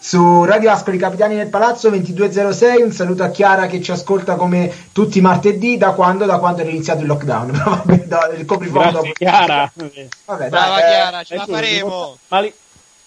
[0.00, 4.72] Su Radio Ascoli Capitani del Palazzo 2206 un saluto a Chiara che ci ascolta come
[4.92, 8.90] tutti i martedì da quando, da quando è iniziato il lockdown Vabbè, da- il coprifuoco
[9.00, 9.72] Grazie Chiara.
[10.24, 12.18] Vabbè, Brava dai, eh, Chiara, ce Eh, la tu, faremo.
[12.28, 12.52] Ma li-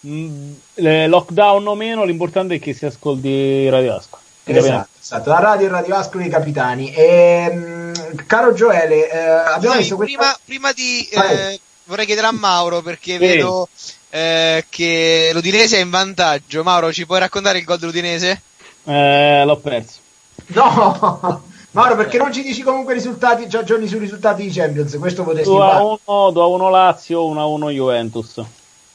[0.06, 4.22] mm, le- lockdown o meno, l'importante è che si ascolti Radio Ascoli.
[4.44, 9.96] esatto, esatto, la radio e Radio Ascoli Capitani Ehm, caro Gioele eh, abbiamo Scusami, visto
[9.96, 13.18] questa prima, prima di eh, vorrei chiedere a Mauro perché Sì.
[13.18, 13.70] vedo
[14.12, 16.64] eh, che l'Udinese è in vantaggio.
[16.64, 18.42] Mauro, ci puoi raccontare il gol dell'Udinese?
[18.84, 20.00] Eh, l'ho perso.
[20.48, 24.98] no Mauro perché non ci dici comunque i risultati già giorni sui risultati di Champions
[24.98, 28.42] questo potresti 2 a fare 1, 2 a 1 Lazio, 1 a 1 Juventus.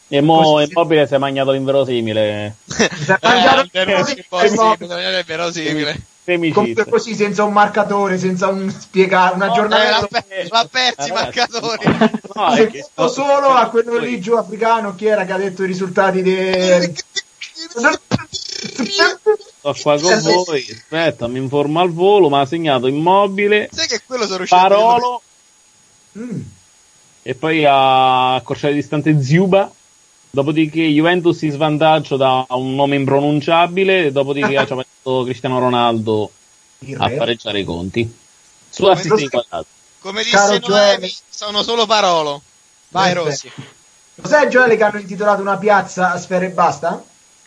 [0.09, 2.57] E mo Immobile si è mangiato l'inverosimile.
[2.66, 6.00] Si è mangiato Eh, è così, verosimile, è verosimile.
[6.53, 11.09] Comunque così senza un marcatore senza un spiegare un Eh, aggiornamento l'ha, per- l'ha persi
[11.09, 11.97] i Eh, marcatori.
[12.35, 15.62] No, è che sto- solo a quello lì giù africano chi era che ha detto
[15.62, 16.95] i risultati dei
[17.69, 17.99] Sto
[19.83, 20.67] qua con voi.
[20.71, 22.29] Aspetta, mi informo al volo.
[22.29, 25.23] Ma ha segnato Immobile, Sai che quello sono riuscito a Parolo
[26.19, 26.41] Mm.
[27.23, 29.71] e poi a accorciare le distanze Ziuba.
[30.37, 34.12] Dopodiché Juventus in svantaggio da un nome impronunciabile.
[34.12, 36.31] Dopodiché ci ha messo Cristiano Ronaldo
[36.81, 37.16] Il a re.
[37.16, 38.14] pareggiare i conti.
[38.68, 39.46] Su Come assist.
[40.01, 42.42] Come disse Noemi, sono solo parolo.
[42.90, 43.14] Vai.
[43.14, 43.51] Rossi.
[44.16, 47.03] Lo sai Gioele che hanno intitolato una piazza a Sfera e Basta?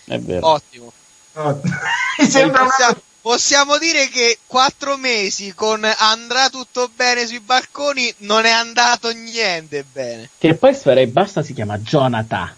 [0.06, 0.48] È vero.
[0.48, 0.92] Ottimo.
[1.34, 1.62] No.
[2.18, 2.72] Mi sembra una...
[2.72, 9.12] possiamo, possiamo dire che quattro mesi con andrà tutto bene sui balconi non è andato
[9.12, 10.28] niente bene.
[10.40, 12.58] Che poi Sfera e Basta si chiama Jonathan.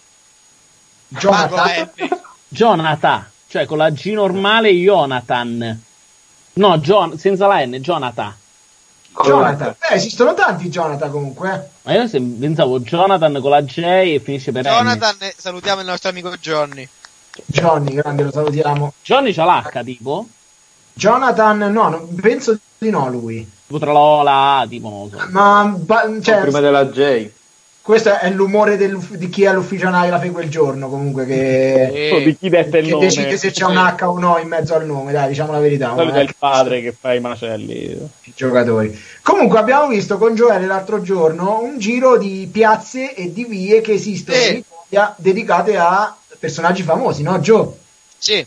[1.20, 1.90] Jonathan.
[1.98, 2.20] N.
[2.48, 5.82] Jonathan, cioè con la G normale Jonathan.
[6.54, 8.34] No, John, senza la N, Jonathan.
[9.24, 9.76] Jonathan.
[9.90, 11.54] Eh, esistono tanti Jonathan comunque.
[11.54, 11.70] eh.
[11.84, 14.68] Ma io pensavo Jonathan con la J e finisce per N.
[14.68, 16.88] Jonathan, eh, salutiamo il nostro amico Johnny.
[17.46, 18.94] Johnny, grande, lo salutiamo.
[19.04, 20.28] Johnny c'ha l'H tipo?
[20.94, 23.50] Jonathan, no, non- penso di no lui.
[23.68, 25.26] Tipo tra la O la A, tipo non lo so.
[25.30, 27.32] Ma ba- cioè, prima della J.
[27.82, 32.38] questo è l'umore dell'uff- di chi è all'ufficio anagrafe quel giorno, comunque, che, So di
[32.38, 33.06] chi detta il che nome.
[33.08, 35.96] decide se c'è un H o no in mezzo al nome, dai, diciamo la verità.
[35.96, 37.98] È è il padre che fa i macelli.
[38.24, 38.98] i giocatori.
[39.24, 43.94] Comunque abbiamo visto con Gioele l'altro giorno un giro di piazze e di vie che
[43.94, 44.50] esistono Sì.
[44.50, 47.78] in Italia dedicate a personaggi famosi, no Gio?
[48.18, 48.46] Sì,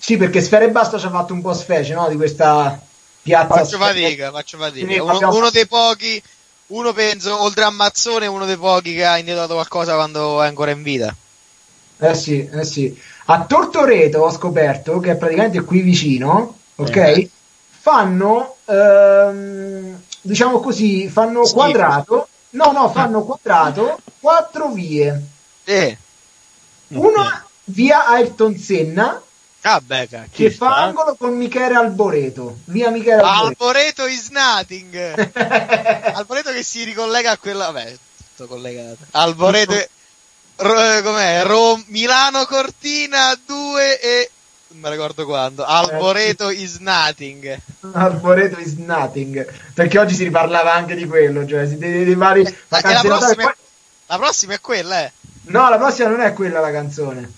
[0.00, 2.06] Sì, perché Sfera e Basta ci ha fatto un po' specie, no?
[2.08, 2.80] Di questa
[3.22, 3.54] piazza.
[3.56, 5.02] faccio fatica, faccio fatica.
[5.02, 6.22] Uno, abbiamo- uno dei pochi,
[6.68, 10.70] uno penso, oltre a Mazzone, uno dei pochi che ha individuato qualcosa quando è ancora
[10.70, 11.14] in vita.
[11.98, 12.96] Eh sì, eh sì.
[13.26, 16.96] A Tortoreto ho scoperto che è praticamente qui vicino, ok?
[16.96, 17.30] Eh.
[17.80, 21.58] Fanno, ehm, diciamo così, fanno Schifo.
[21.60, 22.28] quadrato.
[22.50, 25.22] No, no, fanno quadrato, quattro vie.
[25.64, 25.96] Sì.
[26.88, 29.20] Una via Ayrton Senna
[29.62, 32.58] Ah, beh, che fa angolo con Michele Alboreto.
[32.66, 33.64] Via Michele Alboreto.
[33.64, 34.94] Alboreto is nothing.
[36.14, 37.70] Alboreto che si ricollega a quella.
[37.70, 37.96] Vabbè,
[38.36, 38.98] tutto collegato.
[39.12, 39.74] Alboreto.
[40.56, 41.42] Ro- com'è?
[41.44, 44.30] Ro- Milano Cortina 2 e.
[44.68, 45.64] Non mi ricordo quando.
[45.64, 47.58] Alboreto is nothing.
[47.92, 49.44] Alboreto is nothing.
[49.74, 53.08] Perché oggi si riparlava anche di quello, cioè si dei, dei vari E la Natale.
[53.08, 53.54] prossima, è,
[54.06, 55.12] la prossima è quella, eh.
[55.42, 57.32] No, la prossima non è quella la canzone.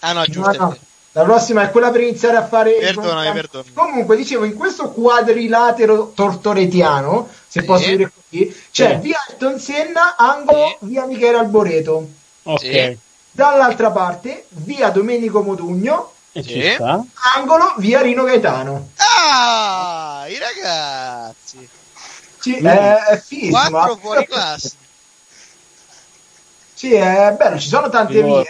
[0.00, 0.50] Ah, no, No, giusto.
[0.52, 0.78] è no.
[1.12, 2.72] La prossima è quella per iniziare a fare.
[2.74, 3.72] Perdonami, perdonami.
[3.72, 7.66] Comunque, dicevo, in questo quadrilatero tortoretiano, se Sì.
[7.66, 9.00] posso dire così, c'è Sì.
[9.00, 12.08] via Ayrton Senna, angolo via Michele Alboreto.
[12.44, 12.60] Ok.
[12.60, 12.98] Sì.
[13.30, 16.48] Dall'altra parte, via Domenico Modugno, E Sì.
[16.50, 17.02] ci sta.
[17.34, 18.90] angolo via Rino Gaetano.
[18.96, 21.68] Ah, i ragazzi.
[22.38, 22.66] Sì, Mm.
[22.66, 23.22] è, è.
[23.50, 24.72] Quattro ma- fuori classe.
[26.74, 28.46] Sì, è bello, ci sono tante Io- vie eh,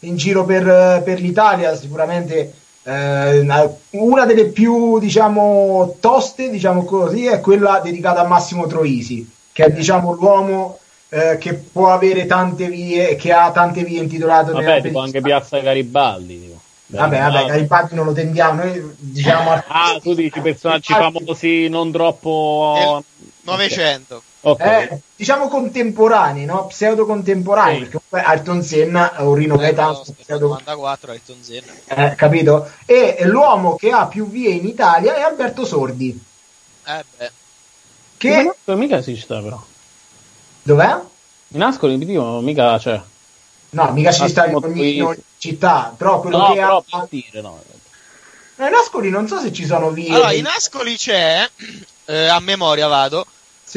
[0.00, 2.52] in giro per, per l'Italia, sicuramente
[2.86, 9.64] eh, una delle più, diciamo, toste, diciamo così, è quella dedicata a Massimo Troisi, che
[9.64, 10.78] è, diciamo, l'uomo
[11.08, 15.58] eh, che può avere tante vie, che ha tante vie intitolate Vabbè, tipo anche Piazza
[15.58, 16.40] Garibaldi.
[16.40, 16.60] Tipo.
[16.88, 19.50] Vabbè, vabbè, Garibaldi non lo tendiamo, noi diciamo...
[19.66, 23.02] Ah, tu dici personaggi famosi non troppo...
[23.02, 24.22] Del 900.
[24.48, 24.60] Ok.
[24.60, 26.66] Eh, diciamo contemporanei, no?
[26.66, 27.98] Pseudo contemporanei, Sì.
[28.08, 31.72] perché Ayrton Senna o Rino Gaetano sono pseudo 94 Ayrton Senna.
[31.86, 32.70] Eh, capito?
[32.84, 36.10] E l'uomo che ha più vie in Italia è Alberto Sordi.
[36.86, 37.30] Eh beh.
[38.18, 39.60] Che Ma mica si sta però.
[40.62, 40.96] dov'è?
[41.48, 43.00] In Ascoli dico mica c'è.
[43.70, 45.22] No, mica ci sta in ogni, in ogni Troisi.
[45.38, 46.98] città, però quello No, che però ha.
[47.00, 47.60] per dire, no.
[48.58, 50.14] No, in Ascoli non so se ci sono vie.
[50.14, 51.46] Allora, in Ascoli c'è,
[52.06, 53.26] eh, a memoria vado,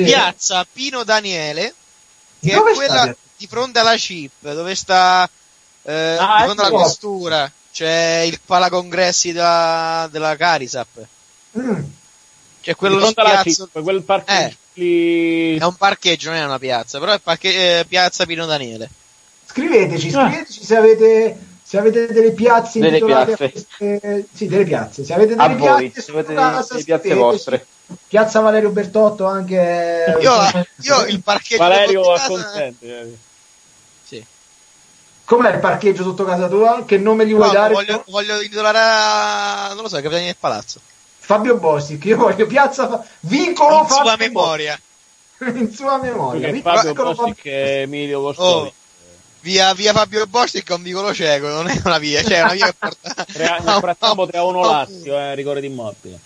[0.05, 0.11] Sì.
[0.11, 1.73] Piazza Pino Daniele,
[2.39, 5.29] che Dove è sta quella Piazza di fronte alla chip, dove sta
[5.83, 6.81] eh, Ah, di fronte alla ecco.
[6.81, 11.05] questura, c'è il palacongressi della, della Carisap.
[11.57, 11.83] Mm.
[12.61, 14.57] C'è quello Di fronte alla spiazzo- chip, quel parcheggio Eh.
[14.73, 18.89] lì- È un parcheggio, non è una piazza, però è parche- eh, piazza Pino Daniele.
[19.47, 20.27] Scriveteci, Ah.
[20.29, 21.37] scriveteci se avete,
[21.69, 23.51] se avete delle piazze Delle a piazze.
[23.51, 25.03] queste- sì, delle piazze.
[25.05, 27.65] Se avete A delle voi, piazze, se avete casa, delle piazze vostre.
[28.07, 30.31] Piazza Valerio Bertotto anche Io,
[30.81, 32.99] io il parcheggio Valerio acconsente.
[33.01, 33.17] eh.
[34.03, 34.25] Sì.
[35.25, 36.83] Com'è il parcheggio sotto casa tua?
[36.87, 37.73] Che nome gli vuoi No, dare?
[37.75, 39.67] voglio, voglio intitolare a...
[39.73, 40.79] non lo so, ai capitani del palazzo.
[41.19, 44.79] Fabio Bossi, che io voglio piazza vincolo In sua Fabio memoria.
[45.37, 45.57] Bossi.
[45.59, 46.47] in sua memoria.
[46.47, 48.73] Che Vincolo Fabio Fabio- Bostic e Emilio Oh, Costoli.
[49.41, 52.53] Via, via Fabio Bostic è un vicolo cieco, non è una via, cioè è una
[52.53, 53.25] via che porta...
[53.31, 56.19] Tre- Nel frattempo 3-1 Lazio, eh, rigore d'immobile.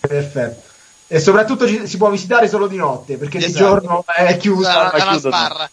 [0.00, 0.62] Perfetto.
[1.08, 3.64] E soprattutto ci- si può visitare solo di notte, perché di Esatto.
[3.64, 4.90] giorno è chiusa.
[4.90, 5.70] È una chiuso, sbarra.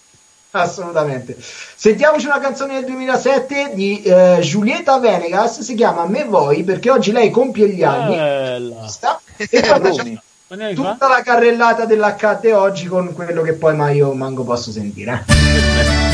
[0.55, 1.35] Assolutamente.
[1.39, 7.11] Sentiamoci una canzone del 2007 di eh, Giulietta Venegas, si chiama Me Voi, perché oggi
[7.11, 8.15] lei compie gli anni.
[8.15, 8.87] Bella.
[8.87, 10.19] Sta- e poi
[10.61, 10.91] anni fa?
[10.91, 15.25] tutta la carrellata dell'HT oggi con quello che poi mai io manco posso sentire.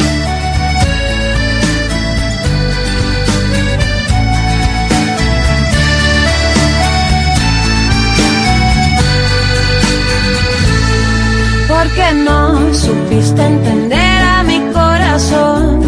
[12.90, 15.82] supiste entender a mi corazón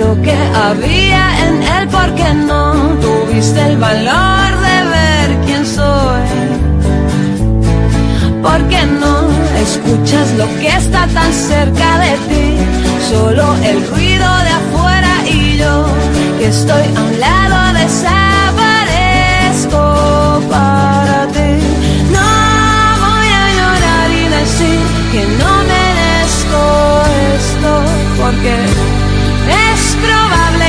[0.00, 0.36] lo que
[0.66, 2.62] había en él, porque no
[3.04, 6.24] tuviste el valor de ver quién soy.
[8.46, 9.16] Porque no
[9.64, 12.46] escuchas lo que está tan cerca de ti,
[13.10, 15.86] solo el ruido de afuera y yo
[16.38, 18.31] que estoy a un lado desaparezco
[28.32, 28.54] porque
[29.74, 30.61] es probable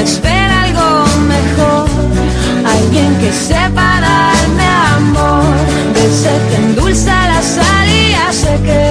[0.00, 1.88] espera algo mejor,
[2.64, 5.44] alguien que sepa darme amor,
[5.94, 8.08] de sed que endulza la sal y
[8.66, 8.82] que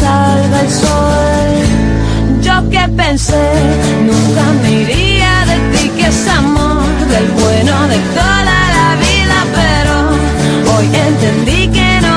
[0.00, 1.52] salga el sol.
[2.42, 3.46] Yo que pensé,
[4.08, 6.82] nunca me iría de ti, que es amor,
[7.12, 9.94] del bueno de toda la vida, pero
[10.74, 12.11] hoy entendí que no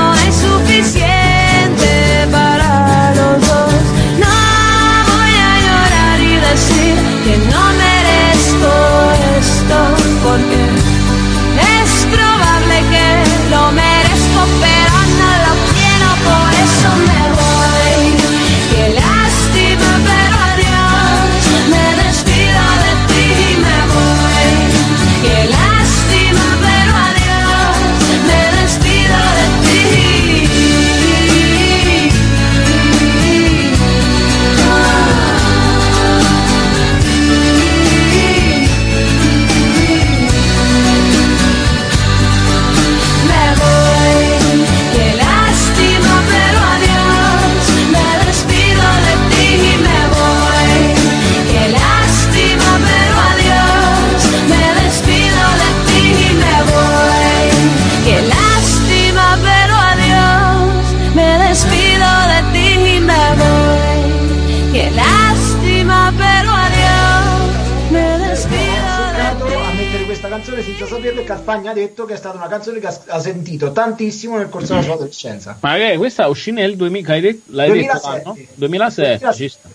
[71.46, 74.72] Carfagna ha detto che è stata una canzone che ha, ha sentito tantissimo nel corso
[74.72, 75.56] della sua adolescenza.
[75.60, 78.16] Ma che questa uscì nel 2000, hai detto, l'hai 2007.
[78.16, 78.46] detto l'anno?
[78.54, 79.68] 2007, ci sta.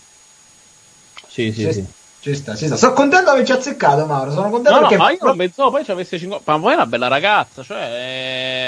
[1.28, 1.86] Sì, sì, Ci sì.
[2.22, 2.76] Ci sta, ci sta.
[2.76, 4.32] Sono contento di averci azzeccato, Mauro.
[4.32, 6.52] Sono contento No, no, perché ma io non pensavo poi ci avesse 50.
[6.52, 7.78] Ma poi è una bella ragazza, cioè.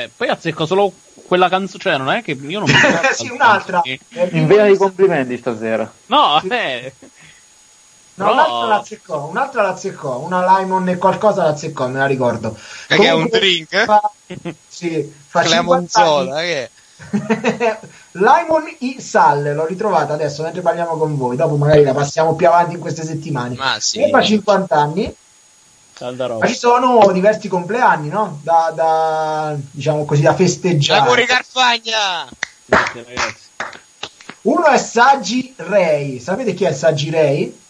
[0.05, 0.91] eh, Poi azzecco solo
[1.27, 2.67] quella canzone, cioè non è che io non
[3.13, 3.81] sì, un'altra.
[3.83, 3.99] Eh,
[4.31, 5.91] In vena di complimenti stasera.
[6.07, 6.93] No, eh.
[8.15, 8.31] No, No.
[8.33, 12.55] un'altra la azzeccò, un'altra la azzeccò, una Limon e qualcosa la azzeccò, me la ricordo.
[12.87, 13.83] Che è un Comunque, drink?
[13.85, 14.11] Fa,
[14.67, 16.69] sì, fa 50 Clemonzola, che è?
[18.11, 22.47] Limon i Sal, l'ho ritrovata adesso mentre parliamo con voi, dopo magari la passiamo più
[22.47, 23.55] avanti in queste settimane.
[23.55, 24.03] Ma sì.
[24.03, 25.15] E fa 50 anni,
[26.39, 28.39] ma ci sono diversi compleanni, no?
[28.43, 31.01] Da, da, diciamo così, da festeggiare.
[31.01, 32.27] Auguri Carfagna!
[34.43, 36.19] Uno è Saggi Ray.
[36.19, 37.61] Sapete chi è Saggi Ray?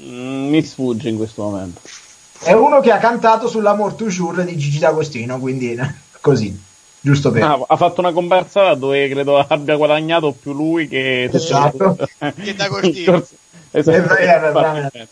[0.00, 1.80] Mm, mi sfugge in questo momento.
[2.38, 5.78] È uno che ha cantato sull'Amor Toujours di Gigi D'Agostino, quindi
[6.20, 6.58] così,
[7.00, 7.42] giusto per...
[7.42, 11.30] Ah, ha fatto una comparsa dove credo abbia guadagnato più lui che...
[11.32, 11.96] Esatto.
[12.18, 13.24] Che D'Agostino.
[13.70, 13.96] Esatto.
[13.96, 15.08] È vero, è veramente.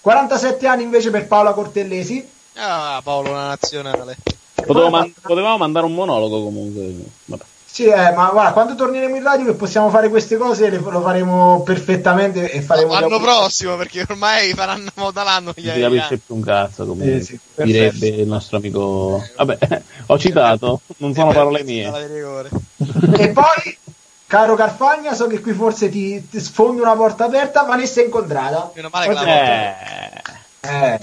[0.00, 2.26] 47 anni invece per Paola Cortellesi.
[2.54, 4.16] Ah, Paolo, una nazionale.
[4.54, 6.94] Potevo man- potevamo mandare un monologo comunque.
[7.24, 7.44] Vabbè.
[7.76, 11.02] Sì, eh, ma guarda, quando torneremo in radio che possiamo fare queste cose le- lo
[11.02, 12.94] faremo perfettamente e faremo...
[12.94, 15.52] L'anno prossimo, perché ormai faranno volta l'anno.
[15.54, 17.20] Non si capisce più un cazzo comunque.
[17.20, 18.20] Sì, sì, direbbe perfetto.
[18.22, 19.22] il nostro amico.
[19.36, 21.92] Vabbè, ho citato, non sono parole mie.
[23.18, 23.78] E poi,
[24.26, 28.70] caro Carfagna, so che qui forse ti, ti sfondi una porta aperta, Vanessa Incontrata.
[28.74, 30.22] Meno male che la Eh,
[30.60, 30.98] Eh,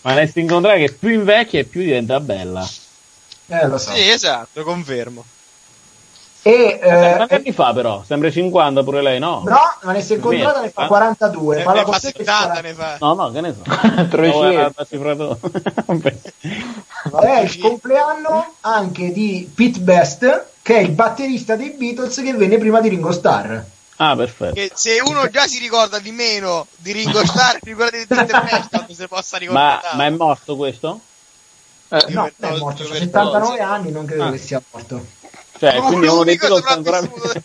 [0.00, 2.68] ma ne si incontrare che più invecchia e più diventa bella.
[3.46, 3.92] eh, lo so.
[3.92, 5.24] Sì, esatto, confermo.
[6.44, 6.50] E,
[6.82, 8.02] Eh, eh, quanti anni fa però?
[8.04, 9.42] Sembra 50 pure lei, no?
[9.46, 11.56] no, Vanessa Incontrata ne fa 42.
[11.56, 12.96] Ne, ne Cortellesi 70, ne fa.
[13.00, 13.62] No, no, che ne so.
[15.12, 15.38] No.
[17.04, 17.34] Vabbè.
[17.36, 22.58] È il compleanno anche di Pete Best, che è il batterista dei Beatles che venne
[22.58, 23.58] prima di Ringo Starr.
[23.96, 24.54] ah, perfetto.
[24.54, 28.90] Che se uno già si ricorda di meno di Ringo Starr, ricorda di Peter Best,
[28.92, 29.96] se possa Ma, ricordare.
[29.96, 31.00] ma è morto questo?
[31.88, 33.68] No, per- non è morto, ha per 79 cosa.
[33.68, 34.30] anni, non credo Ah.
[34.30, 35.04] che sia morto.
[35.62, 37.42] Cioè, Come quindi uno dei l'unico Beatles ancora sopravvissuto.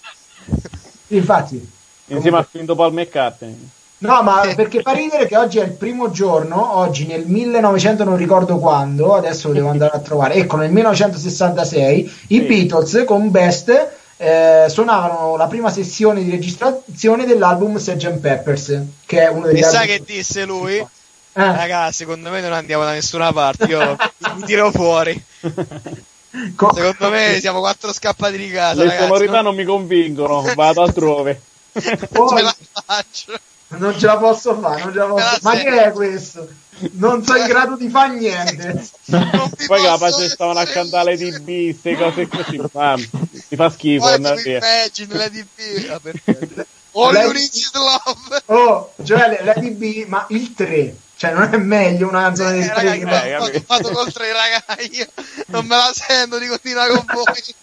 [1.10, 1.72] Infatti,
[2.08, 3.70] insieme a Finto Paul McCartney.
[4.00, 8.18] no, ma perché fa ridere che oggi è il primo giorno, oggi nel 1900 non
[8.18, 12.00] ricordo quando, adesso lo devo andare a trovare, ecco nel 1966
[12.30, 12.42] i Sì.
[12.42, 18.18] Beatles con Best eh, suonavano la prima sessione di registrazione dell'album Sgt.
[18.18, 20.76] Peppers, che è uno degli E sa album- che disse lui?
[20.78, 20.88] Eh,
[21.34, 23.96] Raga, secondo me non andiamo da nessuna parte, io
[24.38, 25.24] mi tiro fuori.
[26.56, 29.08] co- Secondo me siamo quattro scappati di casa, Le ragazzi.
[29.08, 31.42] sonorità non, mi convincono, vado altrove.
[31.74, 33.40] non ce la faccio.
[33.70, 35.40] non ce la posso fare, non ce la posso.
[35.42, 36.48] Ma che è questo?
[36.92, 38.88] Non sono in grado di fare niente.
[39.66, 41.40] Poi capaz stavano a cantare le io.
[41.40, 41.46] DB,
[41.82, 42.62] queste cose così.
[42.74, 43.08] Ma mi
[43.56, 44.04] fa schifo.
[44.06, 44.58] Poi andare tu via.
[44.60, 45.90] immagini la DB.
[45.90, 46.66] Ah.
[47.00, 48.42] All Lei- you need is love.
[48.46, 52.92] Oh, Gioele, l'ADB, ma il 3, cioè non è meglio una canzone Eh, 3 raga,
[52.92, 53.64] che io va- Eh, ho capito.
[53.66, 55.06] fatto col 3, raga, io
[55.48, 57.56] non me la sento di continuare con voi.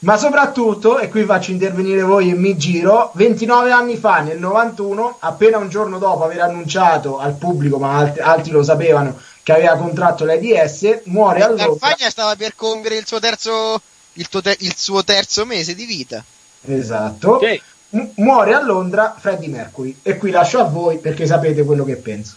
[0.00, 5.16] Ma soprattutto, e qui faccio intervenire voi e mi giro, 29 anni fa, nel 91,
[5.20, 9.76] appena un giorno dopo aver annunciato al pubblico, ma altri, altri lo sapevano, che aveva
[9.76, 11.66] contratto l'AIDS, muore a Londra.
[11.66, 13.80] Carfagna stava per compiere il suo terzo
[14.12, 16.22] il, te- il suo terzo mese di vita.
[16.68, 17.30] Esatto.
[17.32, 17.60] Ok.
[17.90, 19.98] Mu- muore a Londra Freddie Mercury.
[20.02, 22.36] E qui lascio a voi perché sapete quello che penso.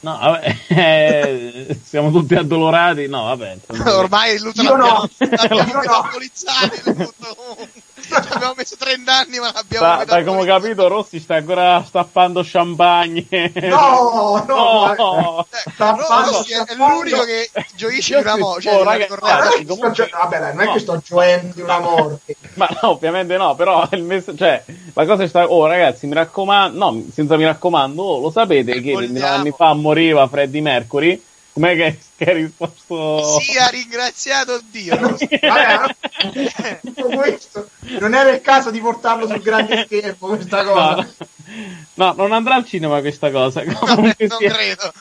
[0.00, 3.06] No, vabbè, eh, siamo tutti addolorati.
[3.08, 3.58] No, vabbè.
[3.90, 5.08] Ormai lutto Io no.
[5.18, 7.68] l'abbiamo Io no.
[7.98, 11.82] Ci abbiamo messo 30 anni ma l'abbiamo Da, da come ho capito, Rossi sta ancora
[11.86, 13.26] stappando champagne.
[13.54, 15.46] No, no, no.
[15.50, 18.68] Eh, Sta Rossi è, sta l'unico che gioisce Io di una morte.
[18.68, 20.72] oh, Cioè, raga, Guarda, che sto comunque- gio- vabbè, dai, non è no.
[20.74, 22.36] che sto gioendo di una morte.
[22.54, 26.14] Ma no, ovviamente no, però il mess- cioè, la cosa è stata, oh ragazzi, mi
[26.14, 28.98] raccomando, no, senza mi raccomando, oh, lo sapete che Vogliamo.
[29.12, 31.22] 29 anni fa moriva Freddie Mercury?
[31.56, 33.40] Com'è che, che hai risposto?
[33.40, 34.94] Sia ringraziato Dio.
[34.94, 35.26] Rossi.
[35.40, 40.94] Vabbè, tutto questo non era il caso di portarlo sul grande schermo questa No, cosa.
[40.96, 41.26] no.
[41.96, 43.62] No, non andrà al cinema questa cosa.
[43.64, 44.92] Comunque non sia- credo.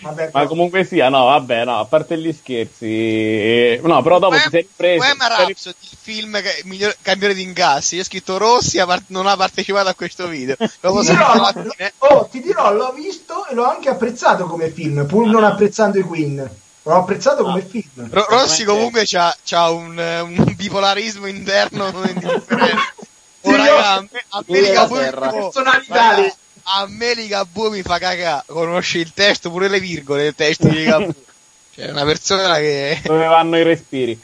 [0.00, 2.86] Vabbè, Ma comunque sia, no, vabbè, no, a parte gli scherzi.
[2.86, 7.42] eh, No, però dopo ti sei ti sei Rhapsody, il film che, miglior, campione di
[7.42, 7.94] incassi.
[7.96, 10.56] Io ho scritto Rossi non ha partecipato a questo video.
[10.80, 11.92] Lo Ti dirò, fine.
[11.98, 16.02] oh, ti dirò, l'ho visto e l'ho anche apprezzato come film, pur non apprezzando i
[16.02, 16.50] Queen.
[16.82, 18.08] L'ho apprezzato come film.
[18.10, 22.98] Ro- Rossi comunque c'ha, c'ha un, eh, un bipolarismo interno non indifferente.
[23.42, 25.28] Oh, raga, a me, a me Ligabue- terra.
[25.30, 26.32] Personalità raga, lì.
[26.62, 28.44] a me Ligabue mi fa cagare.
[28.46, 31.14] Conosce il testo, pure le virgole del testo di Ligabue.
[31.72, 33.00] Cioè, è una persona che...
[33.04, 34.20] dove vanno i respiri.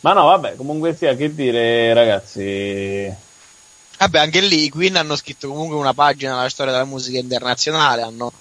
[0.00, 3.10] Ma no, vabbè, comunque sia, che dire, ragazzi.
[3.98, 8.02] Vabbè, anche lì i Queen hanno scritto comunque una pagina nella storia della musica internazionale,
[8.02, 8.32] hanno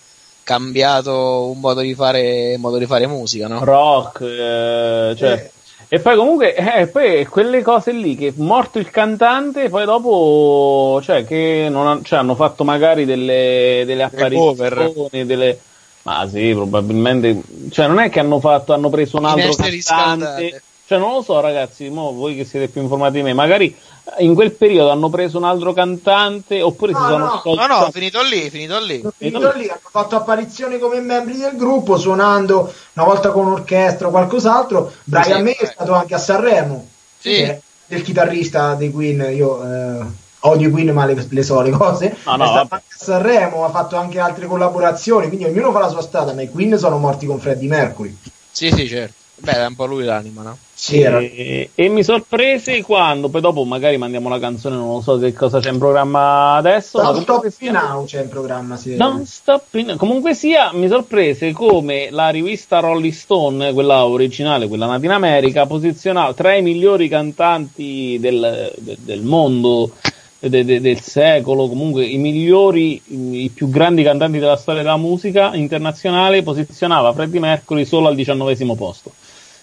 [0.44, 3.64] cambiato un modo di fare, modo di fare musica, no?
[3.64, 5.52] Rock, eh, cioè.
[5.92, 11.26] E poi comunque, eh, poi quelle cose lì che morto il cantante, poi dopo, cioè,
[11.26, 15.60] che non ha- cioè, hanno fatto magari delle, delle apparizioni, delle...
[16.04, 19.70] Ma sì, probabilmente, cioè, non è che hanno fatto, hanno preso un altro cantante.
[19.72, 20.62] riscaldate.
[20.86, 23.76] Cioè, non lo so, ragazzi, mo voi che siete più informati di me, magari
[24.18, 27.60] in quel periodo hanno preso un altro cantante oppure si No, sono no, sciolti?
[27.60, 29.04] No, no, finito lì, finito lì.
[29.18, 34.12] Finito lì, hanno fatto apparizioni come membri del gruppo, suonando una volta con orchestra o
[34.12, 34.92] qualcos'altro.
[35.04, 35.68] Brian Sì, May è eh.
[35.68, 36.88] stato anche a Sanremo,
[37.20, 37.36] Sì.
[37.36, 39.30] è del chitarrista dei Queen.
[39.34, 40.06] Io eh,
[40.42, 42.16] odio i Queen, ma le, le so le cose.
[42.26, 42.74] No, no, è stato vabbè.
[42.76, 45.28] anche a Sanremo, ha fatto anche altre collaborazioni.
[45.28, 46.34] Quindi ognuno fa la sua strada.
[46.34, 48.16] Ma i Queen sono morti con Freddie Mercury.
[48.52, 49.14] Sì, sì, certo.
[49.36, 50.58] Beh, è un po' lui l'anima, no?
[50.82, 55.02] Sì, era- E, e mi sorprese quando, poi dopo magari mandiamo la canzone, non lo
[55.02, 57.00] so che cosa c'è in programma adesso.
[57.02, 58.78] comunque Stop Me Now c'è in programma.
[58.78, 58.96] Sì.
[58.96, 64.86] Non stop in- Comunque sia, mi sorprese come la rivista Rolling Stone, quella originale, quella
[64.86, 69.92] nata in America, posizionava tra i migliori cantanti del, de- del mondo,
[70.40, 73.02] de- de- del secolo, comunque i migliori,
[73.44, 78.76] i più grandi cantanti della storia della musica internazionale, posizionava Freddie Mercury solo al diciannovesimo
[78.76, 79.12] posto.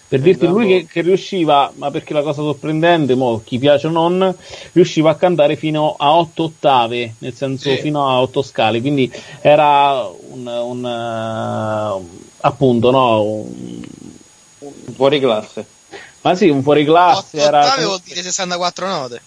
[0.09, 3.89] Per dirti, lui che, che riusciva, ma perché la cosa sorprendente, mo, chi piace o
[3.89, 4.33] non,
[4.71, 7.81] riusciva a cantare fino a otto ottave, nel senso Sì.
[7.81, 13.81] fino a otto scale, quindi era un, un, eh, appunto, no, un-
[14.95, 15.65] Fuori classe.
[16.21, 19.21] ma sì, un fuoriclasse, 8 era ottave vuol dire 64 note.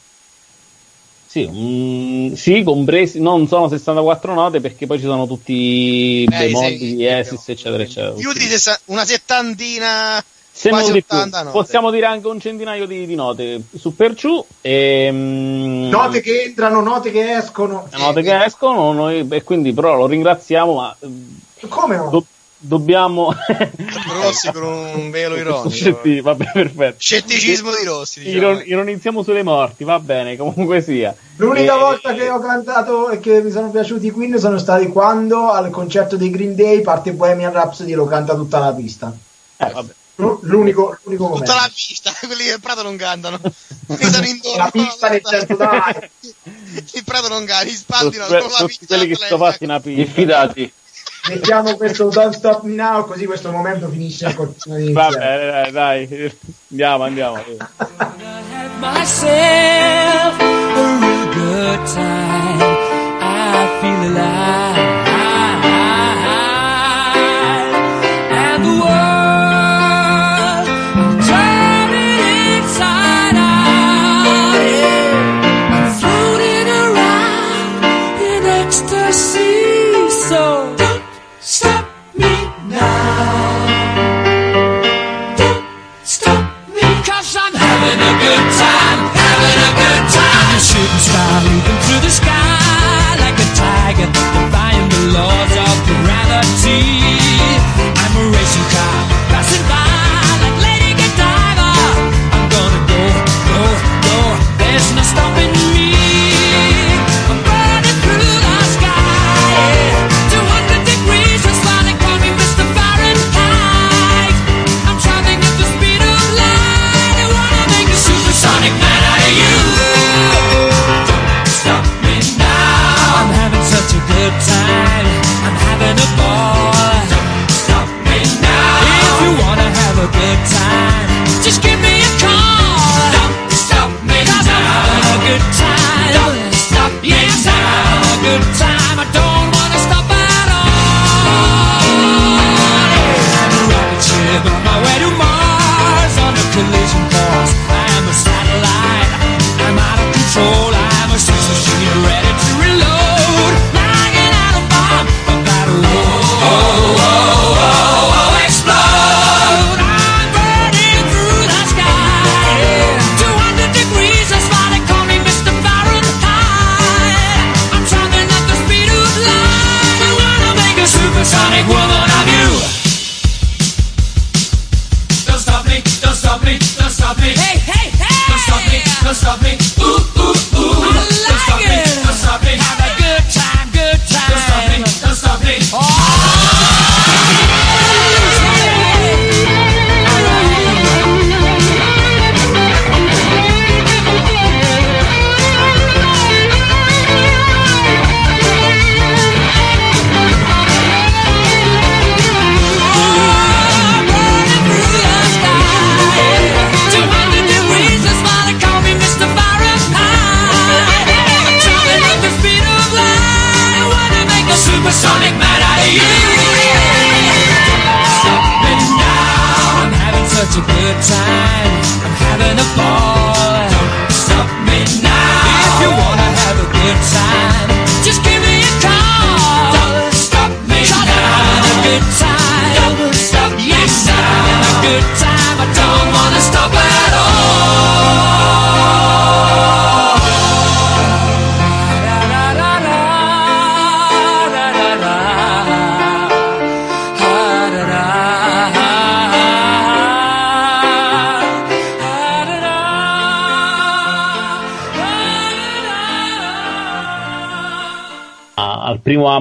[1.26, 6.28] sì, un- sì, compresi, non sono 64 note perché poi ci sono tutti i Eh,
[6.28, 8.12] bemolli, esis, eccetera, eccetera.
[8.12, 8.49] Più di
[8.87, 10.24] una settantina,
[10.61, 11.17] Se non di più.
[11.17, 11.51] 80 note.
[11.57, 14.45] Possiamo dire anche un centinaio di, di note su per giù.
[14.61, 17.89] E, mm, Note che entrano, note che escono.
[17.97, 22.11] note che escono, noi, e quindi però lo ringraziamo, ma eh, Come no?
[22.11, 22.25] do-
[22.59, 23.35] dobbiamo...
[24.23, 25.71] Rossi con un velo ironico.
[25.71, 26.97] Scetti- vabbè, perfetto.
[26.99, 28.37] Scetticismo di Rossi, diciamo.
[28.37, 31.15] Iron- ironizziamo sulle morti, va bene, comunque sia.
[31.37, 34.89] L'unica E- volta che ho cantato e che mi sono piaciuti i Queen sono stati
[34.89, 39.11] quando al concerto dei Green Day parte Bohemian Rhapsody e lo canta tutta la pista.
[39.57, 39.93] eh, vabbè.
[40.21, 41.45] L'u- L'unico, l'unico momento.
[41.45, 43.41] Tutta la pista, quelli del Prato non cantano.
[43.87, 44.57] Sono intorno.
[44.64, 46.11] La pista nel senso, dai.
[46.93, 48.87] Il Prato non canta, gli Tutti, spaldino con la tutti pista.
[48.97, 50.03] quelli che sono fatti una pista.
[50.03, 50.73] Diffidati.
[51.29, 55.37] Mettiamo questo Don't Stop Me Now così questo momento finisce a cortina di Va iniziare.
[55.39, 56.37] bene, dai, dai,
[56.71, 57.45] andiamo, andiamo.
[58.81, 62.62] myself a real good time.
[63.21, 65.10] I feel alive.
[88.31, 90.55] Good time, having a good time.
[90.55, 96.87] A shooting star leaping through the sky Like a tiger, defying the laws of gravity.
[98.03, 98.89] I'm a racing car,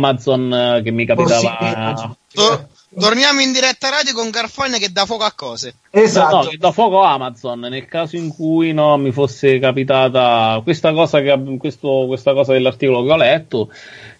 [0.05, 1.57] Amazon eh, che mi capitava.
[1.57, 2.15] Possibile.
[2.33, 5.75] To- torniamo in diretta radio con Garfagna che dà fuoco a cose.
[5.91, 6.35] Esatto.
[6.35, 10.91] No, no, che da fuoco Amazon nel caso in cui no, mi fosse capitata questa
[10.93, 13.69] cosa, che, questo, questa cosa dell'articolo che ho letto,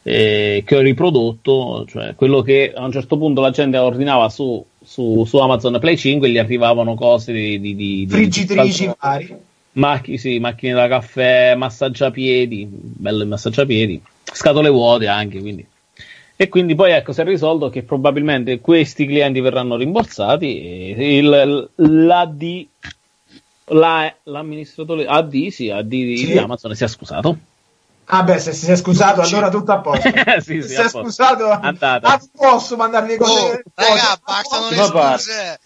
[0.03, 4.63] eh, che ho riprodotto, cioè quello che a un certo punto la gente ordinava su,
[4.84, 9.36] su, su Amazon Play 5 e gli arrivavano cose di, di, di, Friggitrici di- vari.
[9.73, 14.01] macchi- sì, macchine da caffè, massaggiapiedi, bello il massaggiapiedi,
[14.34, 15.65] scatole vuote anche, quindi.
[16.36, 21.69] E quindi poi ecco, si è risolto che probabilmente questi clienti verranno rimborsati e il,
[21.75, 22.67] l'AD,
[23.71, 26.27] la- l'amministratore AD, sì, AD di, Sì.
[26.27, 27.38] di Amazon si è scusato.
[28.11, 30.09] Ah beh, se si è scusato allora tutto a posto.
[30.39, 32.07] sì, Se sì, si è scusato, Andata.
[32.07, 33.63] ah, non posso mandargli cose.
[33.65, 35.59] Oh, raga, bastano le scuse.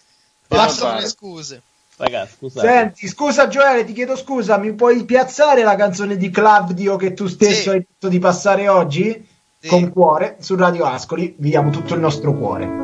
[0.47, 1.61] Bastano le scuse.
[1.98, 2.68] Ragazzi, scusate.
[2.68, 7.28] Senti, scusa Gioele, ti chiedo scusa, mi puoi piazzare la canzone di Claudio che tu
[7.28, 7.70] stesso Sì.
[7.70, 9.28] hai detto di passare oggi?
[9.60, 9.68] Sì.
[9.70, 12.83] Con cuore, su Radio Ascoli, vi diamo tutto il nostro cuore.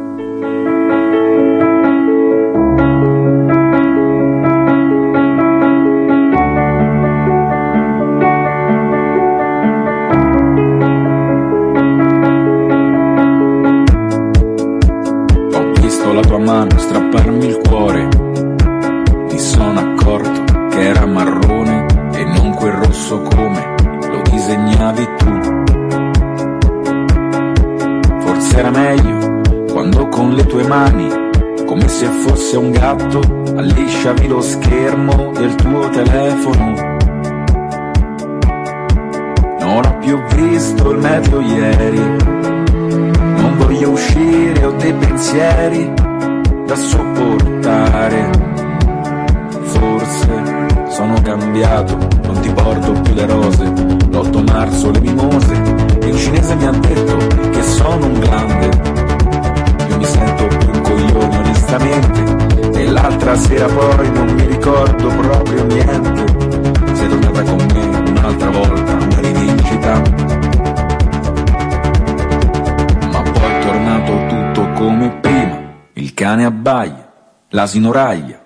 [31.99, 33.19] Se fosse un gatto,
[33.57, 36.73] allisciavi lo schermo del tuo telefono.
[39.59, 41.99] Non ho più visto il meteo ieri.
[41.99, 45.93] Non voglio uscire, ho dei pensieri
[46.65, 48.29] da sopportare.
[49.63, 53.63] Forse sono cambiato, non ti porto più le rose.
[53.65, 55.53] L'8 marzo le mimose
[56.01, 57.17] e un cinese mi ha detto
[57.49, 58.69] che sono un grande.
[59.89, 60.78] Io mi sento più coglione
[61.69, 62.79] onestamente.
[62.79, 66.95] E l'altra sera poi non mi ricordo proprio niente.
[66.95, 70.01] Sei tornata con me un'altra volta, una rivincita
[73.11, 75.57] ma poi è tornato tutto come prima.
[75.93, 77.11] Il cane abbaia,
[77.49, 78.37] l'asino raglia.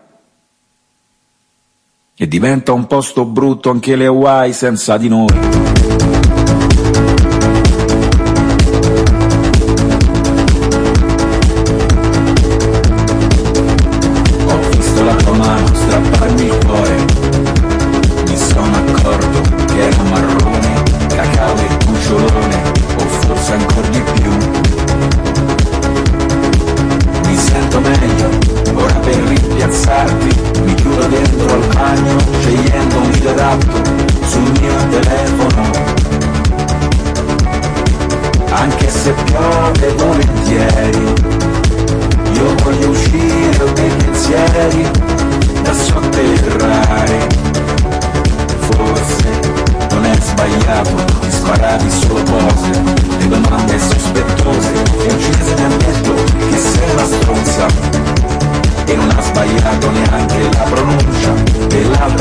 [2.15, 5.52] E diventa un posto brutto anche le Hawaii senza di noi.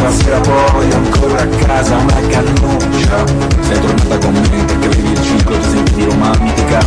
[0.02, 3.24] L'altra sera poi ancora a casa una cannuccia.
[3.60, 6.78] Sei tornata con me perché avevi il ciclo, ti sentivi romantica.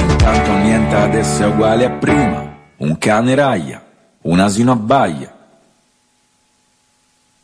[0.00, 2.58] Intanto niente adesso è uguale a prima.
[2.78, 3.80] Un cane raglia,
[4.22, 5.32] un asino abbaia.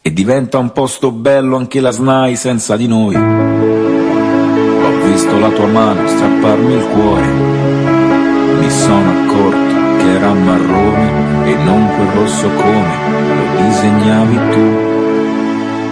[0.03, 3.15] E diventa un posto bello anche la SNAI senza di noi.
[3.15, 7.27] Ho visto la tua mano strapparmi il cuore.
[8.59, 14.65] Mi sono accorto che era marrone e non quel rosso come lo disegnavi tu.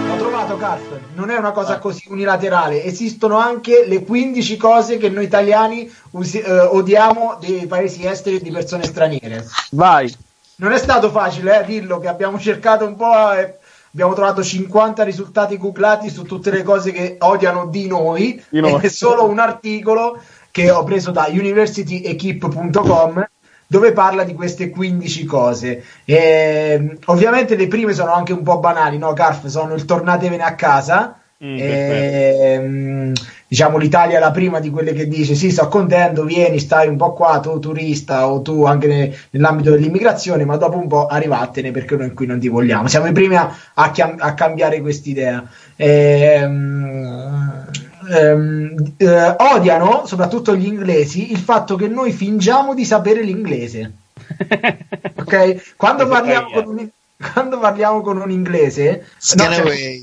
[0.07, 0.99] L'ho trovato, Carf.
[1.13, 2.83] Non è una cosa così unilaterale.
[2.83, 8.41] Esistono anche le 15 cose che noi italiani usi- eh, odiamo dei paesi esteri e
[8.41, 9.45] di persone straniere.
[9.71, 10.13] Vai.
[10.57, 13.57] Non è stato facile, eh, dirlo, che abbiamo cercato un po' e
[13.93, 18.43] abbiamo trovato 50 risultati googlati su tutte le cose che odiano di noi.
[18.49, 18.81] Di noi.
[18.81, 20.19] È solo un articolo
[20.51, 23.25] che ho preso da universityequip.com
[23.67, 25.83] dove parla di queste 15 cose.
[26.05, 29.45] E, ovviamente le prime sono anche un po' banali, no, Carf?
[29.47, 31.19] Sono il tornatevene a casa.
[31.43, 33.13] Mm, Ehm,
[33.47, 36.95] diciamo l'Italia è la prima di quelle che dice sì sto contento vieni stai un
[36.95, 41.71] po' qua tu turista o tu anche ne- nell'ambito dell'immigrazione ma dopo un po' arrivatene
[41.71, 45.43] perché noi qui non ti vogliamo siamo i primi a, a a cambiare quest'idea
[45.77, 47.64] Ehm,
[48.09, 53.91] ehm, eh, odiano soprattutto gli inglesi il fatto che noi fingiamo di sapere l'inglese
[55.15, 56.89] ok quando parliamo con un,
[57.33, 59.99] quando parliamo con un inglese no, cioè,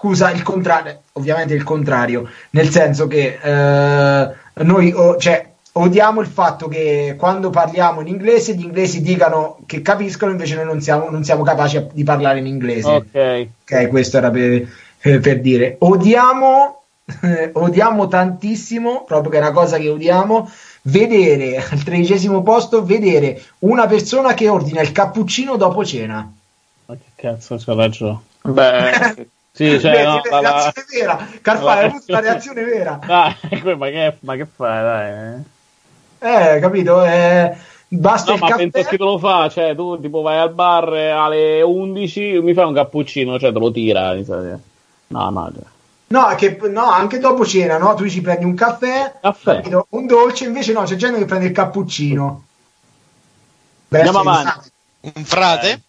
[0.00, 4.34] scusa, il contrario, ovviamente il contrario, nel senso che eh,
[4.64, 9.82] noi, o- cioè, odiamo il fatto che quando parliamo in inglese gli inglesi dicano che
[9.82, 12.88] capiscono, invece noi non siamo, non siamo capaci di parlare in inglese.
[12.88, 13.46] Ok.
[13.62, 14.66] Ok, questo era per,
[15.02, 15.76] eh, per dire.
[15.80, 16.79] Odiamo,
[17.22, 20.50] eh, odiamo tantissimo, proprio che è una cosa che odiamo,
[20.82, 26.30] vedere al tredicesimo posto, vedere una persona che ordina il cappuccino dopo cena.
[26.86, 28.20] Ma che cazzo c'ha ragione?
[28.42, 31.28] Beh, Sì, cioè, Beh, no, la- la- reazione vera.
[31.42, 32.98] Carfare, hai avuto una reazione vera.
[33.04, 35.34] Dai, ma che, ma che fai, dai?
[36.20, 36.54] eh?
[36.56, 37.04] Eh, capito?
[37.04, 37.56] Eh,
[37.88, 38.68] basta No, il ma caffè.
[38.70, 42.64] penso che te lo fa, cioè tu tipo vai al bar alle 11, mi fai
[42.66, 44.14] un cappuccino, cioè te lo tira.
[44.14, 45.64] No, no, cioè.
[46.12, 47.94] No, che, no, anche dopo cena, no?
[47.94, 49.62] Tu ci prendi un caffè, Caffè.
[49.90, 52.44] un dolce, invece no, c'è gente che prende il cappuccino.
[53.86, 54.70] Beh, Andiamo avanti.
[55.02, 55.82] Un frate?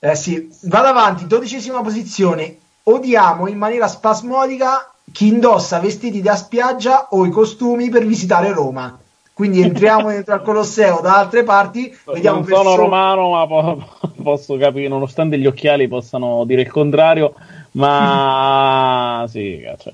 [0.00, 2.56] Eh sì, vado avanti, dodicesima posizione.
[2.84, 8.98] Odiamo in maniera spasmodica chi indossa vestiti da spiaggia o i costumi per visitare Roma.
[9.32, 13.88] Quindi entriamo dentro al Colosseo da altre parti, vediamo non sono persone- romano, ma po-
[14.20, 17.34] posso capire, nonostante gli occhiali possano dire il contrario,
[17.72, 19.92] ma sì, cioè,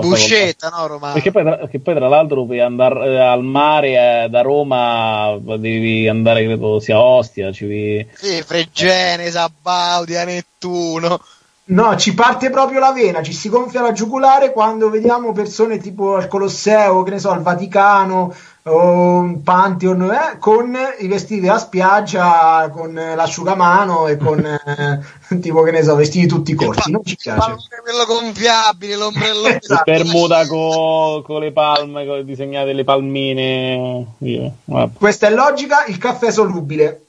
[0.00, 1.12] Buscetta, no, Romano?
[1.12, 5.38] Perché poi, tra, perché poi tra l'altro per andare eh, al mare eh, da Roma
[5.40, 11.20] devi andare, credo sia Ostia, ci devi- Sì, Fregene, Sabaudia, Nettuno.
[11.68, 16.14] No, ci parte proprio la vena, ci si gonfia la giugulare quando vediamo persone tipo
[16.14, 21.58] al Colosseo, che ne so, al Vaticano o un Pantheon, eh, con i vestiti da
[21.58, 25.00] spiaggia, con l'asciugamano e con eh,
[25.40, 26.92] tipo che ne so, vestiti tutti corti.
[26.92, 27.56] Non ci piace.
[27.82, 29.48] Quello gonfiabile, l'ombrello.
[29.48, 29.82] Esatto.
[29.90, 34.06] Bermuda con le palme, con disegnate le palmine.
[34.18, 34.92] Io, vabbè.
[34.96, 37.05] Questa è logica, il caffè solubile.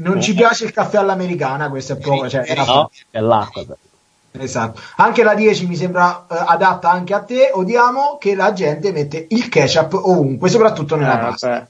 [0.00, 3.64] Non ci piace il caffè all'americana, questo è proprio, cioè, era- No, è l'acqua.
[4.32, 4.80] esatto.
[4.96, 7.50] Anche la 10 mi sembra eh, adatta anche a te.
[7.52, 11.68] Odiamo che la gente mette il ketchup ovunque, soprattutto nella eh, pasta.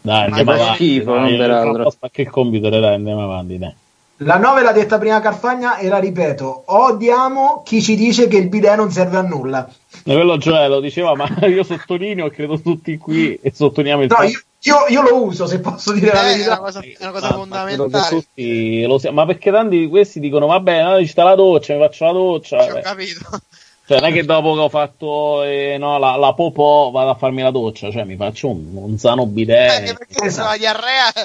[0.00, 0.74] Dai, Ma andiamo fa avanti.
[0.84, 1.76] schifo, non dai, peraltro.
[1.76, 3.74] un po' spacca il computer, dai, andiamo avanti, dai.
[4.18, 8.48] La 9 l'ha detta prima Carfagna e la ripeto: odiamo chi ci dice che il
[8.48, 9.66] bidet non serve a nulla.
[10.04, 14.16] E quello Gioè lo diceva, ma io sottolineo, credo tutti qui, e sottolineiamo il No,
[14.16, 16.58] fatto- io, io- io lo uso se posso dire la Eh, è una verità.
[16.58, 18.08] cosa, è una cosa Ah, ma fondamentale.
[18.08, 21.74] tutti lo sia- Ma perché tanti di questi dicono, vabbè, no, ci sta la doccia,
[21.74, 22.64] mi faccio la doccia.
[22.64, 23.40] Ci ho capito.
[23.86, 27.14] Cioè, non è che dopo che ho fatto eh, no, la, la popò vado a
[27.16, 29.70] farmi la doccia, cioè mi faccio un, un sano bidet.
[29.70, 30.48] Anche perché se esatto.
[30.48, 31.24] la diarrea è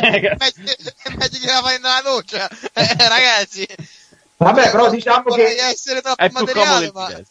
[0.00, 2.48] meglio, che la fai nella doccia.
[2.48, 3.66] Eh, ragazzi,
[4.36, 7.26] Vabbè, però diciamo che, essere troppo è più comodo materiale, il ma bidet.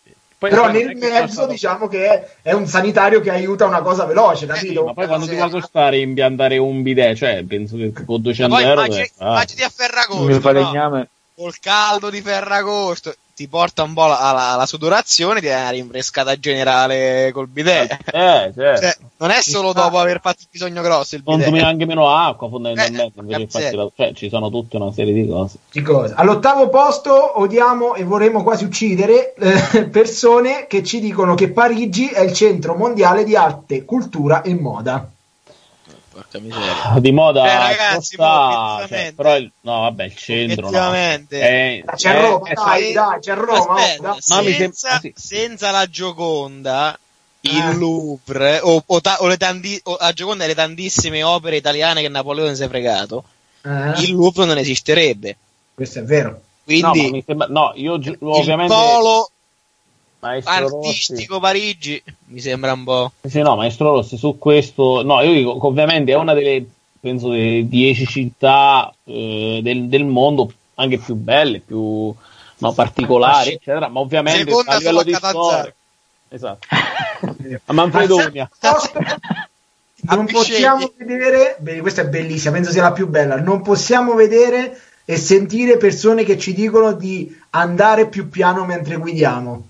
[0.50, 4.42] Poi però nel mezzo diciamo che è, è un sanitario che aiuta una cosa veloce,
[4.42, 4.86] Sì, capito?
[4.86, 8.22] ma poi quando Sì, ti va a costare impiantare un bidet, cioè penso che con
[8.22, 10.60] 200 poi euro immagini, ah, immagini a Ferragosto, no?
[10.60, 11.10] legname.
[11.36, 15.70] col caldo di Ferragosto, ti porta un po' la, la- la sudorazione, ti dai una
[15.72, 17.92] rinfrescata generale col bidet.
[18.14, 18.82] eh, certo.
[18.82, 21.66] Cioè, non è solo dopo aver fatto il bisogno grosso il consumi bidet.
[21.68, 25.58] anche meno acqua fondamentalmente Eh, di la- cioè ci sono tutta una serie di cose
[25.72, 26.14] Di cose.
[26.16, 32.22] All'ottavo posto odiamo e vorremmo quasi uccidere eh, persone che ci dicono che Parigi è
[32.22, 35.10] il centro mondiale di arte, cultura e moda.
[36.16, 36.96] Porca miseria.
[37.00, 40.68] di moda Eh, ragazzi, costa, cioè, però il, no vabbè il centro no.
[40.70, 41.40] Obiettivamente.
[41.42, 43.74] Eh, C'è eh, Roma, eh, dai, dai, c'è Roma.
[43.76, 45.14] Aspetta, oh, Ma senza, sembra- sì.
[45.16, 46.98] senza la Gioconda,
[47.42, 47.74] il Eh.
[47.76, 52.02] Louvre, o, o ta- o le tanti- o la Gioconda e le tantissime opere italiane
[52.02, 53.26] che Napoleone si è fregato,
[53.64, 55.36] eh, il Louvre non esisterebbe.
[55.74, 56.30] questo è vero.
[56.30, 59.30] no, Quindi ma mi sembra- no, io gi- il ovviamente polo
[60.26, 63.12] maestro Rossi artistico Parigi mi sembra un po'.
[63.22, 66.66] Sì, no, Maestro Rossi, su questo, no, io dico che ovviamente è una delle,
[67.00, 72.14] penso, delle dieci città eh, del, del mondo anche più belle, più
[72.58, 75.74] no, particolari, eccetera, ma ovviamente Seconda a livello di storia.
[76.28, 76.68] Esatto.
[77.66, 78.50] A Manfredonia.
[80.08, 84.80] Non possiamo vedere, beh, questa è bellissima, penso sia la più bella, non possiamo vedere
[85.04, 89.68] e sentire persone che ci dicono di andare più piano mentre guidiamo.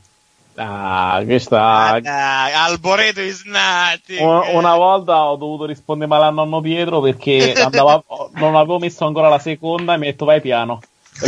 [0.57, 1.61] Ah, questa...
[1.87, 4.21] Ah, dai, Alboreto is nothing.
[4.21, 8.01] Una, una volta ho dovuto rispondere male a nonno Pietro perché andava-
[8.35, 10.79] non avevo messo ancora la seconda e mi ha detto vai piano.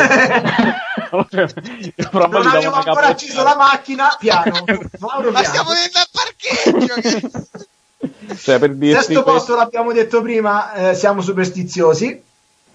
[1.09, 3.07] Non avevo ancora capocciata.
[3.07, 4.63] acceso la macchina, piano.
[4.99, 5.43] Mauro Ma piano.
[5.43, 6.93] stiamo venendo al parcheggio.
[7.01, 12.21] che- Cioè, per dirti Sesto questo- posto l'abbiamo detto prima, eh, siamo superstiziosi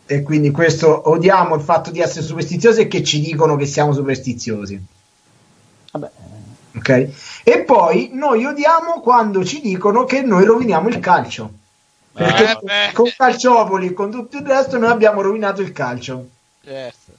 [0.07, 3.93] e quindi questo odiamo il fatto di essere superstiziosi e che ci dicono che siamo
[3.93, 4.83] superstiziosi.
[6.83, 7.09] Ok?
[7.45, 11.53] E poi noi odiamo quando ci dicono che noi roviniamo il calcio.
[12.13, 16.27] Perché Eh, con Calciopoli e con tutto il resto noi abbiamo rovinato il calcio.
[16.63, 17.13] Certo.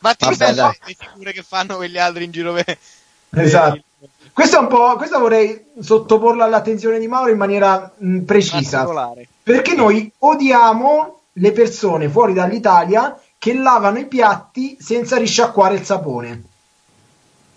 [0.00, 2.76] Vabbè, queste sono le figure che fanno quegli altri in giro per.
[3.30, 3.82] Esatto.
[4.32, 8.88] Questo è un po', questa vorrei sottoporla all'attenzione di Mauro in maniera mh, precisa.
[9.42, 16.42] Perché noi odiamo le persone fuori dall'Italia che lavano i piatti senza risciacquare il sapone.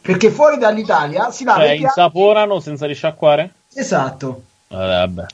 [0.01, 1.83] Perché fuori dall'Italia si lava Cioè, i piatti.
[1.99, 3.53] insaporano senza risciacquare?
[3.73, 4.41] Esatto.
[4.67, 5.25] Eh, vabbè.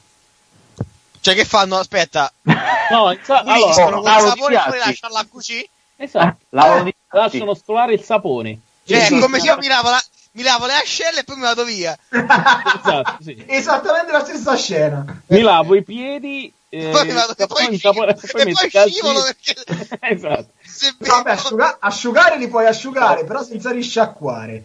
[1.22, 1.78] Cioè, che fanno?
[1.78, 2.32] Aspetta,
[2.92, 3.60] No, insa- allora,
[3.96, 4.78] con il sapone e poi piatti.
[4.78, 5.64] lasciano la cucina.
[5.98, 6.38] esatto.
[6.50, 8.60] Lavano di Lasciano scolare il sapone.
[8.86, 11.42] Cioè, è come se io mi lavo, la- mi lavo le ascelle e poi mi
[11.42, 11.98] vado via.
[12.10, 13.44] Esatto, sì.
[13.48, 15.22] Esattamente la stessa scena.
[15.28, 16.54] Mi lavo i piedi.
[16.80, 19.56] Eh, Poi vado- e poi sapone- scivolo- poi e poi scivolo perché-
[20.14, 20.48] esatto.
[20.64, 24.64] Se Vabbè, asciuga- asciugare li puoi asciugare, però senza risciacquare.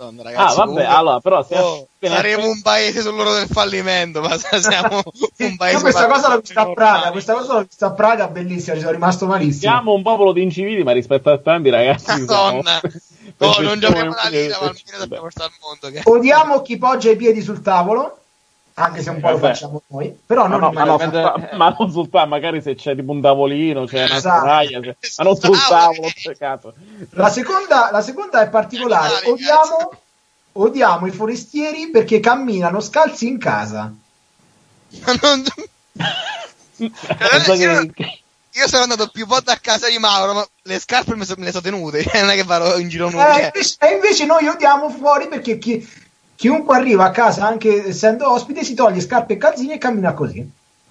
[0.00, 4.20] Madonna, Ah, ragazzi, vabbè, comunque- allora, però se Oh, saremo un paese sull'oro del fallimento,
[4.20, 5.02] ma siamo
[5.38, 5.74] un paese.
[5.76, 8.80] Io questa cosa l'ho vista a Praga, questa cosa l'ho vista a Praga, bellissima, ci
[8.82, 9.72] sono rimasto malissimo.
[9.72, 12.10] Siamo un popolo di incivili, ma rispetto a tanti ragazzi.
[12.20, 12.78] Madonna.
[12.80, 12.94] siamo-
[13.40, 15.90] No, non giochiamo la lira, ma almeno sappiamo portare al mondo.
[15.90, 16.02] Che...
[16.08, 18.18] Odiamo chi poggia i piedi sul tavolo,
[18.78, 19.52] anche se un po' lo Vabbè.
[19.54, 22.74] facciamo noi, però non No, ma, no, sul ta- ma non sul tavolo, magari se
[22.74, 24.38] c'è tipo un tavolino, c'è una Esatto.
[24.40, 26.74] sdraia, c'è- ma non sul tavolo, che cazzo.
[27.10, 29.90] La seconda, la seconda è particolare, odiamo,
[30.52, 33.92] odiamo i forestieri perché camminano scalzi in casa.
[35.04, 35.44] Ma non-
[36.76, 38.22] Penso che-
[38.54, 41.44] Io sono andato più volte a casa di Mauro, ma le scarpe me, so- me
[41.44, 42.02] le sono tenute.
[42.02, 43.06] cioè, non è che vado in giro.
[43.08, 43.44] Eh, cioè.
[43.54, 45.88] invece, e invece noi odiamo fuori perché chi-
[46.38, 50.48] chiunque arriva a casa, anche essendo ospite, si toglie scarpe e calzini e cammina così.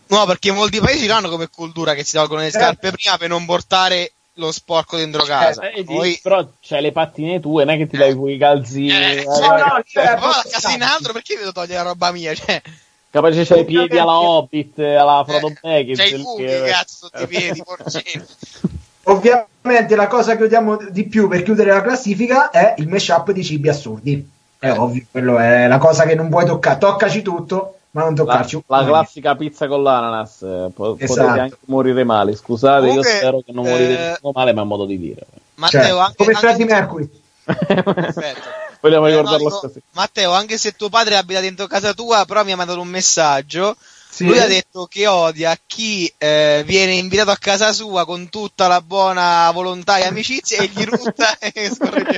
[0.07, 2.51] No, perché molti paesi lo hanno come cultura che si tolgono le Eh.
[2.51, 5.69] scarpe prima per non portare lo sporco dentro casa.
[5.69, 8.91] Eh, Poi, però c'è le pattine tue, non è che ti dai pure i calzini.
[8.91, 11.89] Eh, eh, no, no, cioè, eh, ma la casa in altro perché devo togliere la
[11.89, 12.35] roba mia?
[12.35, 12.61] Cioè,
[13.09, 15.97] Capace c'hai i piedi alla Hobbit, alla Frodo eh, Baggins.
[15.97, 16.61] c'hai i funghi, eh.
[16.65, 18.25] cazzo, sotto i piedi, porcini.
[19.03, 23.43] Ovviamente la cosa che odiamo di più per chiudere la classifica è il mashup di
[23.45, 24.35] cibi assurdi.
[24.59, 26.77] È ovvio, quello è la cosa che non puoi toccare.
[26.79, 31.21] Toccaci tutto, ma non La, toccarci la un- classica pizza con l'ananas, eh, po- Esatto.
[31.21, 32.35] potete anche morire male.
[32.35, 35.25] Scusate, Comunque, io spero che non eh, morite male, ma è un modo di dire.
[35.55, 37.09] Matteo, Cioè, anche, come anche Freddie Mercury.
[37.43, 38.41] Perfetto.
[38.79, 39.81] Vogliamo Eh, no, ricordarlo così.
[39.93, 43.75] Matteo, anche se tuo padre abita dentro casa tua, però mi ha mandato un messaggio.
[44.17, 44.25] Sì.
[44.25, 48.81] Lui ha detto che odia chi eh, viene invitato a casa sua con tutta la
[48.81, 52.17] buona volontà e amicizia e gli rutta e scorregge.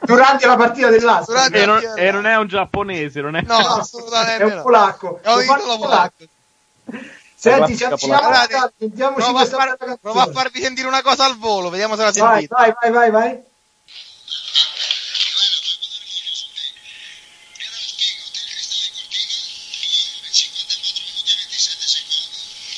[0.00, 1.30] Durante la partita dell'Asto.
[1.30, 3.42] Durante- E non, e non è un giapponese, non è...
[3.42, 4.62] No, assolutamente è un no.
[4.62, 5.20] polacco.
[5.22, 6.24] È un Lo polacco.
[7.36, 8.48] Senti, ci avviciniamo a,
[10.00, 12.54] prova a farvi sentire una cosa al volo, vediamo se la Vai, sentite.
[12.56, 13.40] vai, vai, vai, vai.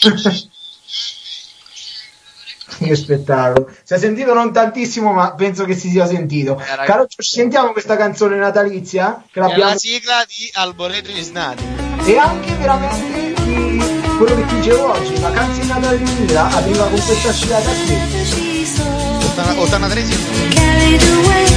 [2.78, 3.70] Che spettacolo.
[3.82, 6.54] Si è sentito non tantissimo, ma penso che si sia sentito.
[6.56, 6.86] ragazzi.
[6.86, 11.64] Caro, ci sentiamo questa canzone natalizia che È la sigla di Alboreto Isnati.
[12.04, 13.78] e anche veramente di
[14.16, 17.70] quello che ti dicevo oggi, la canzone di Natale di 2000 arriva con questa sfilata
[17.70, 17.96] qui.
[19.58, 21.47] 83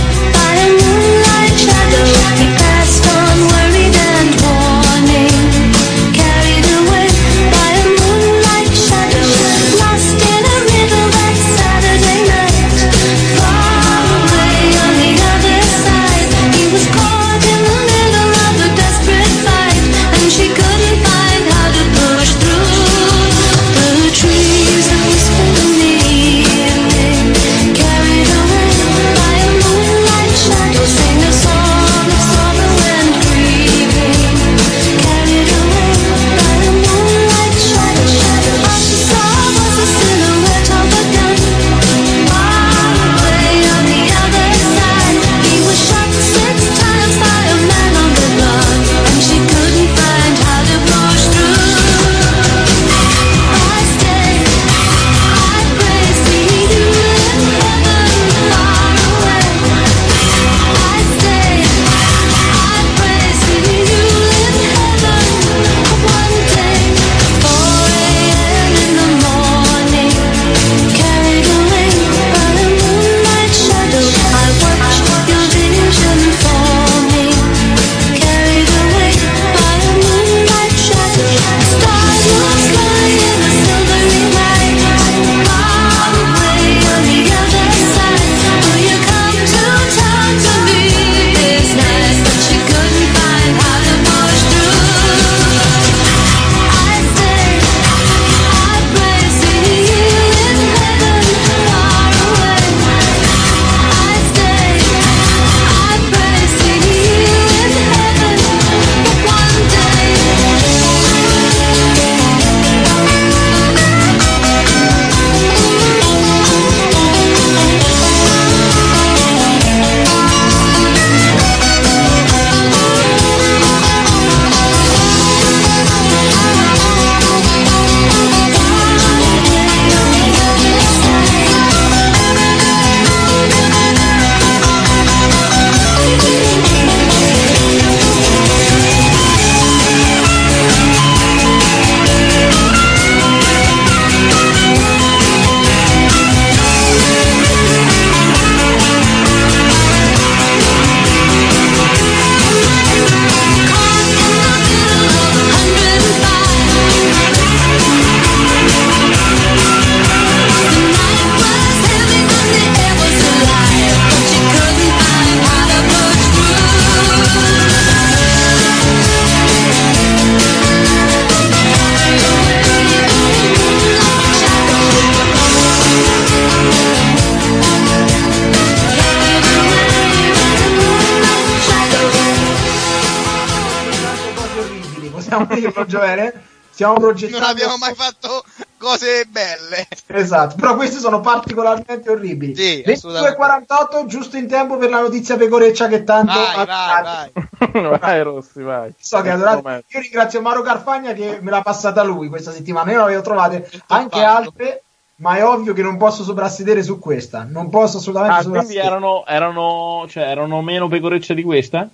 [185.92, 186.42] Gioele?
[186.72, 187.39] Stiamo progettando.
[187.39, 188.44] Non abbiamo mai fatto
[188.78, 189.88] cose belle.
[190.08, 192.56] Esatto, però queste sono particolarmente orribili.
[192.56, 197.30] Sì, 22.48, giusto in tempo per la notizia pecoreccia che tanto Vai, ha- vai,
[197.74, 198.00] vai.
[198.00, 198.92] vai Rossi, vai.
[198.98, 199.68] So che adorato.
[199.68, 202.89] Io ringrazio Mauro Carfagna che me l'ha passata lui questa settimana.
[202.92, 204.36] Io ne avevo trovate anche fatto.
[204.38, 204.84] altre,
[205.18, 207.46] ma è ovvio che non posso soprassedere su questa.
[207.48, 208.88] Non posso assolutamente Ah, quindi soprassedere.
[208.88, 211.88] erano, erano, cioè, erano meno pecorecce di questa?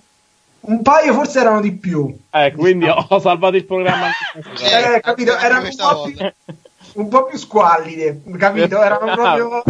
[0.60, 2.14] Un paio forse erano di più.
[2.30, 5.36] Eh, quindi ho, ho salvato il programma questa Eh, capito?
[5.36, 6.32] Erano un po, più,
[6.94, 8.82] un po' più squallide, capito?
[8.82, 9.62] Erano proprio.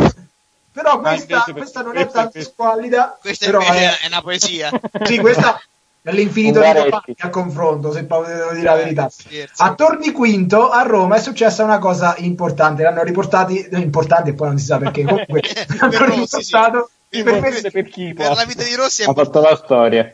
[0.73, 3.19] Però questa, questa non è tanto squallida.
[3.21, 4.71] Questa però invece è- è una poesia.
[5.05, 5.61] Sì, questa
[6.03, 9.09] è l'infinito di a confronto, se proprio devo dire la verità.
[9.11, 9.63] Scherzo.
[9.63, 12.83] A Torni Quinto a Roma è successa una cosa importante.
[12.83, 15.03] L'hanno riportati, eh, importante, poi non si sa perché.
[15.05, 15.43] Comunque,
[15.79, 16.55] hanno Per Rossi, sì.
[16.55, 19.57] riportato Per per me- per chi Per la vita di Rossi è Ha fatto la
[19.57, 20.13] storia.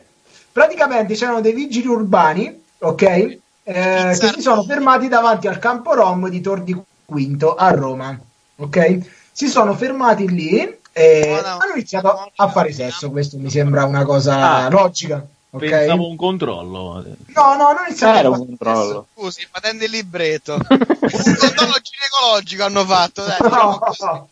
[0.55, 3.01] Praticamente c'erano dei vigili urbani, ok?
[3.01, 8.17] Eh, che si sono fermati davanti al campo Rom di Tor di Quinto a Roma,
[8.55, 8.99] ok?
[9.33, 10.59] Si sono fermati lì
[10.93, 13.11] e No, no, hanno iniziato no, a fare sesso.
[13.11, 14.69] Questo mi sembra una cosa Ah.
[14.69, 15.67] logica, ok?
[15.67, 17.03] Pensavo un controllo.
[17.25, 19.07] No, no, non iniziato Era a un controllo.
[19.13, 20.53] Scusi, patente il libretto.
[20.63, 23.25] un controllo ginecologico hanno fatto.
[23.25, 24.29] Dai, diciamo.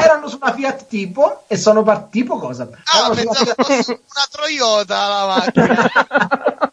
[0.00, 2.68] Erano su una Fiat tipo e sono partiti tipo cosa?
[2.84, 6.72] Ah, pensavo fosse una Toyota la macchina.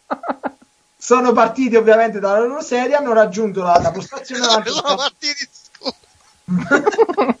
[1.06, 5.48] sono partiti ovviamente dalla loro sedia, hanno raggiunto la, la postazione sono partiti?
[5.52, 7.36] Scusa.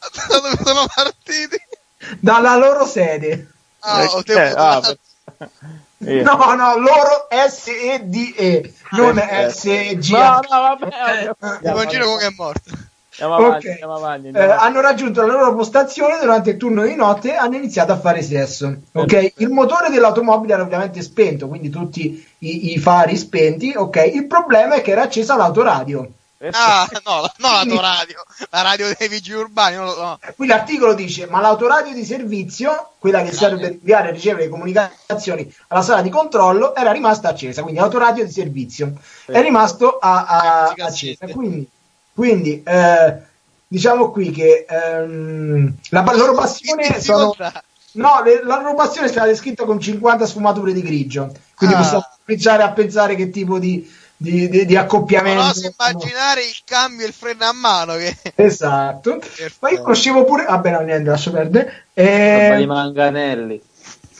[0.00, 1.60] Da dove sono partiti?
[2.18, 3.46] dalla loro sede.
[3.80, 4.96] Ah, ho Eh, ah,
[6.02, 6.22] Eh.
[6.22, 9.50] No, no, loro S-E-D-E, non Eh.
[9.50, 10.10] S-G.
[10.12, 11.30] No, no, vabbè.
[11.62, 12.70] Tipo in giro come è morto.
[13.20, 14.24] Andiamo avanti, andiamo avanti.
[14.26, 14.64] Eh, andiamo avanti.
[14.66, 18.22] hanno raggiunto la loro postazione durante il turno di notte e hanno iniziato a fare
[18.22, 18.74] sesso.
[18.92, 23.74] Ok, il motore dell'automobile era ovviamente spento, quindi tutti i, i fari spenti.
[23.76, 26.12] Ok, il problema è che era accesa l'autoradio.
[26.52, 30.18] Ah, no, la- no la tua radio, la radio dei vigili urbani, non lo so.
[30.36, 34.48] Qui l'articolo dice: Ma l'autoradio di servizio, quella che serve per inviare e ricevere le
[34.48, 37.60] comunicazioni alla sala di controllo, era rimasta accesa.
[37.60, 38.94] Quindi l'autoradio di servizio
[39.26, 41.26] è rimasto a, a- accesa.
[41.26, 41.68] Quindi,
[42.20, 43.16] quindi eh,
[43.66, 47.34] diciamo qui che ehm, la loro passione sono.
[47.92, 51.32] No, le- la loro passione è stata descritta con 50 sfumature di grigio.
[51.54, 51.78] Quindi Ah.
[51.78, 55.42] possiamo cominciare a pensare che tipo di, di, di- di Non accoppiamento.
[55.42, 58.14] oso immaginare il cambio e il freno a mano che...
[58.34, 59.18] Esatto.
[59.60, 60.44] Ma io conoscevo pure.
[60.44, 61.84] Vabbè, no, niente, lascio perdere.
[61.94, 63.60] Eh, di manganelli.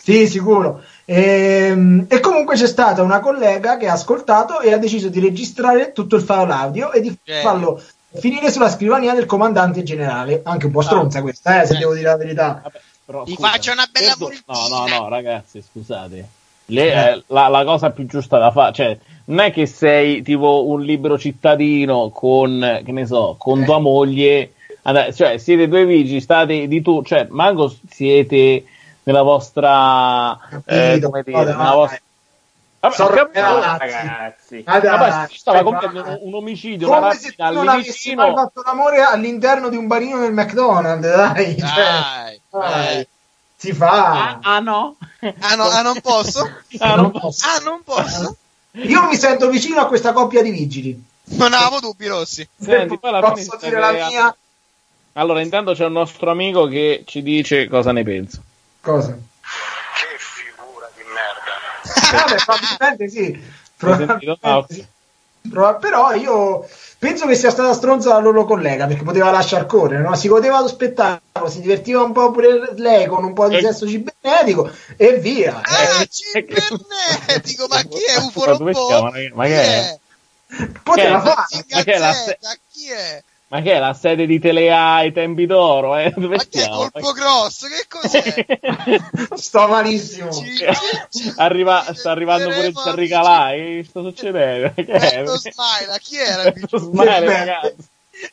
[0.02, 0.82] Sì, sicuro.
[1.12, 5.90] Ehm, E, comunque c'è stata una collega che ha ascoltato e ha deciso di registrare
[5.90, 7.42] tutto il file audio e di Genio.
[7.42, 7.82] farlo
[8.14, 10.40] finire sulla scrivania del comandante generale.
[10.44, 11.78] Anche un po' stronza questa, eh, se Eh.
[11.78, 12.60] devo dire la verità.
[12.62, 16.28] Vabbè, però, Ti scusa, faccio una bella perdo- No, no, no, ragazzi, scusate.
[16.66, 20.66] Le- eh, la, la cosa più giusta da fare, cioè, non è che sei tipo
[20.68, 23.64] un libero cittadino con, che ne so, con Eh.
[23.64, 24.52] tua moglie,
[24.82, 28.62] and- cioè, siete due vigili, state di tu, cioè, manco siete
[29.10, 31.56] nella vostra, eh, come dire, dai.
[31.56, 32.00] nella vostra...
[32.80, 34.62] Vabbè, capito, ragazzi.
[34.62, 39.02] Vabbè, si stava compiendo un, omicidio, una Come se tu non avessi mai fatto l'amore
[39.02, 41.58] all'interno di un barino del McDonald's, dai.
[41.58, 43.06] cioè, Dai, dai, dai.
[43.54, 44.38] si fa.
[44.38, 44.96] Ah, ah, no?
[45.40, 46.48] Ah, no, ah, non posso?
[46.78, 47.46] Ah, non posso.
[47.46, 48.36] Ah, non posso?
[48.72, 51.04] Io mi sento vicino a questa coppia di vigili.
[51.32, 52.48] Non avevo dubbi, Rossi.
[52.58, 54.36] Senti, Posso dire la mia
[55.14, 58.40] Allora, intanto c'è un nostro amico che ci dice cosa ne pensa.
[58.80, 59.12] Cosa?
[59.12, 61.58] Che figura di merda.
[61.82, 63.58] Eh, Vabbè, probabilmente sì.
[63.76, 64.86] Probabilmente Ah, sì.
[65.80, 70.14] Però io penso che sia stata stronza la loro collega perché poteva lasciar correre, no?
[70.14, 73.62] si godeva lo spettacolo, si divertiva un po' pure lei con un po' di Eh.
[73.62, 75.60] sesso cibernetico e via.
[75.64, 78.16] Ah, Eh, cibernetico, ma chi è?
[78.18, 79.10] UFO Ma?
[79.32, 79.98] Ma che è?
[80.82, 81.64] poteva fare.
[81.70, 82.12] Ma che è la
[82.70, 83.22] chi è?
[83.52, 85.96] Ma che è la sede di Telea ai tempi d'oro?
[85.96, 86.12] Eh?
[86.16, 86.76] Dove Ma stiamo?
[86.88, 87.66] Colpo Grosso?
[87.66, 88.46] Che cos'è?
[89.34, 90.30] Sto malissimo.
[90.30, 90.54] Ci-
[91.10, 93.50] ci- Arriva, ci sta arrivando pure il divertiremo, Sarricalà.
[93.50, 94.72] Che sta succedendo?
[94.80, 95.18] Che è?
[95.18, 96.42] Ecco Smile, chi era
[96.78, 97.26] smile, Che bello.
[97.30, 97.74] ragazzi.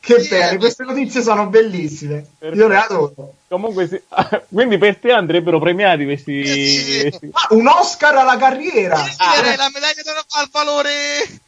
[0.00, 0.56] Che Sì, belle, eh.
[0.58, 2.26] queste notizie sono bellissime.
[2.52, 3.34] Io le adoro.
[3.48, 4.00] Comunque, sì.
[4.54, 6.46] quindi per te andrebbero premiati questi.
[6.46, 7.00] Sì.
[7.08, 8.98] questi- Ah, un Oscar alla carriera.
[9.00, 11.47] Io direi la medaglia d'oro al valore al, al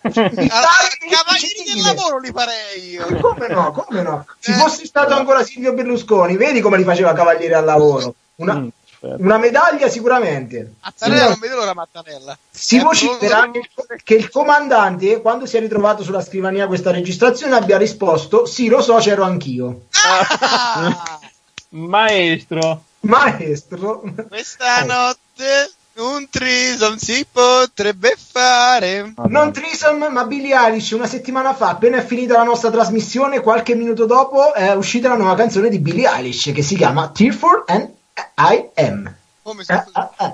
[0.00, 3.06] cavalieri del lavoro li farei io.
[3.20, 4.26] Come no, come no?
[4.38, 4.54] Se Eh.
[4.54, 8.14] fosse stato ancora Silvio Berlusconi, vedi come li faceva cavaliere al lavoro.
[8.36, 8.68] Una, Mm,
[9.02, 9.16] aspetta.
[9.22, 10.74] una medaglia sicuramente.
[10.80, 12.38] Mattanella non vede l'ora Mattanella.
[12.50, 13.68] Si Eh, vocifera non- che,
[14.04, 18.80] che il comandante, quando si è ritrovato sulla scrivania questa registrazione, abbia risposto: Sì, lo
[18.80, 19.86] so, c'ero anch'io.
[20.04, 21.18] Ah,
[21.70, 22.82] Maestro.
[23.00, 29.14] Maestro, questa notte Un trisom si potrebbe fare.
[29.26, 33.74] Non Trisom, ma Billie Eilish una settimana fa, appena è finita la nostra trasmissione, qualche
[33.74, 37.90] minuto dopo è uscita la nuova canzone di Billie Eilish che si chiama Tearful and
[38.36, 39.12] I Am.
[39.42, 40.32] Come Eh, eh, eh.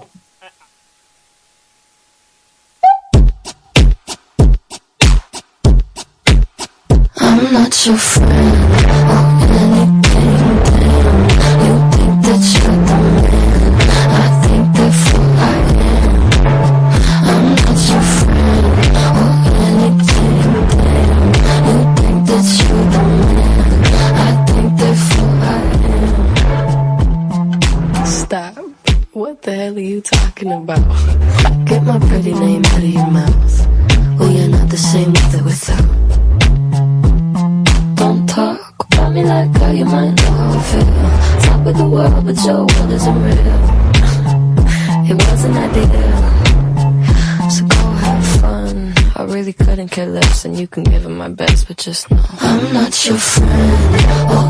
[7.16, 9.33] I'm not your friend
[30.62, 31.66] about?
[31.66, 33.66] Get my pretty name out of your mouth.
[34.20, 35.86] Oh, we are not the same with or without.
[37.96, 40.86] Don't talk about me like how you might know how I feel.
[41.46, 43.54] Top of the world, but your world isn't real.
[45.10, 46.22] It wasn't ideal.
[47.50, 48.94] So go have fun.
[49.16, 52.24] I really couldn't care less, and you can give it my best, but just know
[52.40, 54.43] I'm not your friend or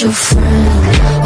[0.00, 1.17] your friend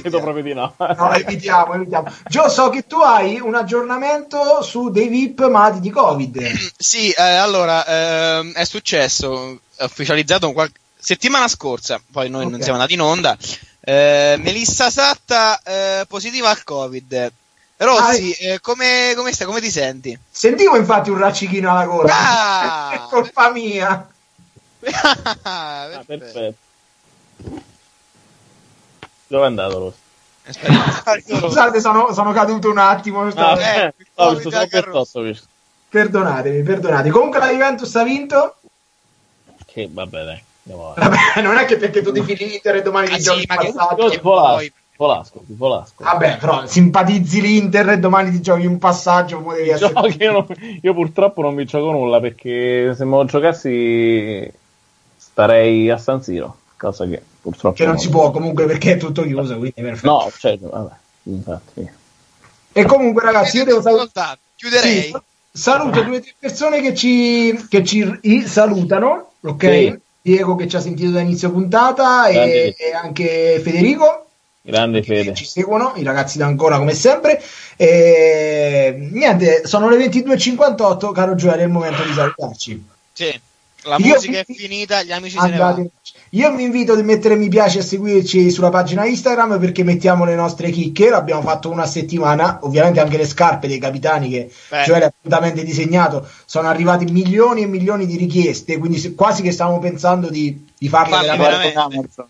[0.00, 0.74] Credo proprio di no.
[0.76, 2.12] No, evitiamo, evitiamo.
[2.28, 6.36] Gio, so che tu hai un aggiornamento su dei VIP malati di Covid.
[6.76, 12.62] Sì, eh, allora, ehm, è successo, è ufficializzato qual- settimana scorsa, poi noi non Ok.
[12.62, 13.36] siamo andati in onda,
[13.80, 17.32] eh, Melissa Satta eh, positiva al Covid.
[17.78, 19.46] Rossi, eh, come, come stai?
[19.46, 20.18] Come ti senti?
[20.30, 22.12] Sentivo infatti un raccichino alla gola.
[22.12, 22.90] Ah!
[22.90, 24.08] è colpa mia.
[25.42, 26.54] Ah, perfetto.
[29.28, 29.98] Dove è andato Rossi?
[31.38, 33.22] Scusate, sono, sono caduto un attimo.
[33.34, 34.90] Ah, eh, solo per.
[35.88, 37.10] Perdonatemi, perdonatemi.
[37.10, 38.56] Comunque la Juventus ha vinto.
[39.66, 40.42] Che vabbè, dai.
[40.62, 44.12] Vabbè, non è che perché tu tifi l'Inter e domani Ah, ti giochi che- passaggio.
[45.00, 46.02] Io l'asco.
[46.02, 49.92] Vabbè, però simpatizzi l'Inter e domani ti giochi un passaggio, devi essere.
[50.18, 50.46] Io, non-
[50.82, 54.50] io purtroppo non vi gioco nulla perché se me lo giocassi
[55.16, 59.22] starei a San Siro, cosa che purtroppo Che non si può comunque perché è tutto
[59.22, 60.06] chiuso, quindi perfetto.
[60.06, 60.92] No, cioè, vabbè,
[61.24, 61.90] infatti.
[62.72, 64.38] E comunque ragazzi, io devo salutare.
[64.54, 65.02] Chiuderei.
[65.02, 65.16] Sì,
[65.50, 69.64] saluto due o tre persone che ci, che ci i- salutano, ok?
[69.64, 69.98] Sì.
[70.20, 72.74] Diego che ci ha sentito da inizio puntata e, Grande.
[72.76, 74.26] e anche Federico
[74.60, 75.32] Grande fede.
[75.32, 77.42] ci seguono, i ragazzi da ancora come sempre.
[77.76, 82.84] E niente, sono le 22.58, caro Gioele, è il momento di salutarci.
[83.12, 83.40] Sì.
[83.88, 85.74] La Io musica è vi- finita, gli amici se ne Andate.
[85.74, 85.90] vanno.
[86.32, 90.34] Io vi invito a mettere mi piace e seguirci sulla pagina Instagram perché mettiamo le
[90.34, 91.08] nostre chicche.
[91.08, 92.58] L'abbiamo fatto una settimana.
[92.62, 94.82] Ovviamente anche le scarpe dei capitani che Beh.
[94.84, 96.28] Gioele ha appuntamento disegnato.
[96.44, 98.76] Sono arrivati milioni e milioni di richieste.
[98.76, 101.68] Quindi quasi che stavamo pensando di, di farle Farle veramente.
[101.72, 102.24] veramente.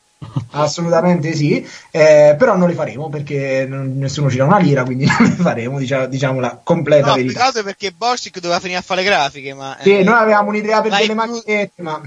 [0.50, 5.04] Assolutamente sì, eh, però non le faremo perché non- nessuno ci dà una lira, quindi
[5.18, 7.44] non le faremo, diciamo, diciamo la completa No, verità.
[7.46, 9.76] altro perché Borsik doveva finire a fare le grafiche, ma...
[9.80, 12.00] Sì, eh, noi avevamo un'idea per l'hai delle più- magliette, ma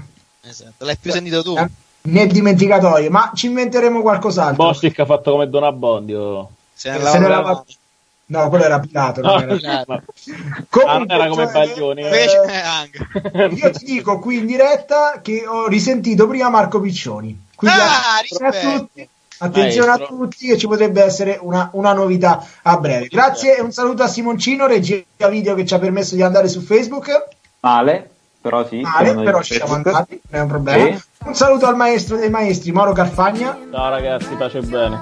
[0.44, 1.56] Esatto, l'hai più sentito tu.
[1.56, 1.68] eh,
[2.02, 4.64] nel dimenticatoio, ma ci inventeremo qualcos'altro.
[4.64, 6.50] Bostic ha fatto come Don Abbondio.
[6.74, 7.64] Se Se ne ne lava- lava-
[8.24, 9.20] No, quello era Pilato.
[9.20, 10.02] non era- Ah,
[10.70, 12.26] Comunque, non era come cioè, Baglioni, eh.
[13.32, 13.46] Eh.
[13.54, 17.41] Io ti dico qui in diretta che ho risentito prima Marco Piccioni.
[17.62, 19.08] Quindi Ah, attenzione a tutti,
[19.38, 20.16] attenzione a Maestro.
[20.16, 23.06] tutti che ci potrebbe essere una, una novità a breve.
[23.06, 26.60] Grazie e un saluto a Simoncino, regia video che ci ha permesso di andare su
[26.60, 27.24] Facebook.
[27.60, 28.10] Male,
[28.40, 28.80] però sì.
[28.80, 30.96] Male, però ci siamo andati, non è un problema.
[30.96, 31.02] Sì.
[31.24, 33.56] Un saluto al maestro dei maestri, Mauro Carfagna.
[33.70, 35.00] Ciao ragazzi, pace e bene.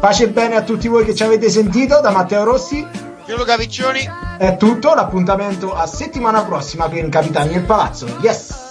[0.00, 2.00] Pace e bene a tutti voi che ci avete sentito.
[2.00, 2.86] Da Matteo Rossi
[3.26, 4.08] Io Luca Piccioni.
[4.38, 4.94] è tutto.
[4.94, 8.06] L'appuntamento a settimana prossima per Capitani del Palazzo.
[8.22, 8.66] Yes!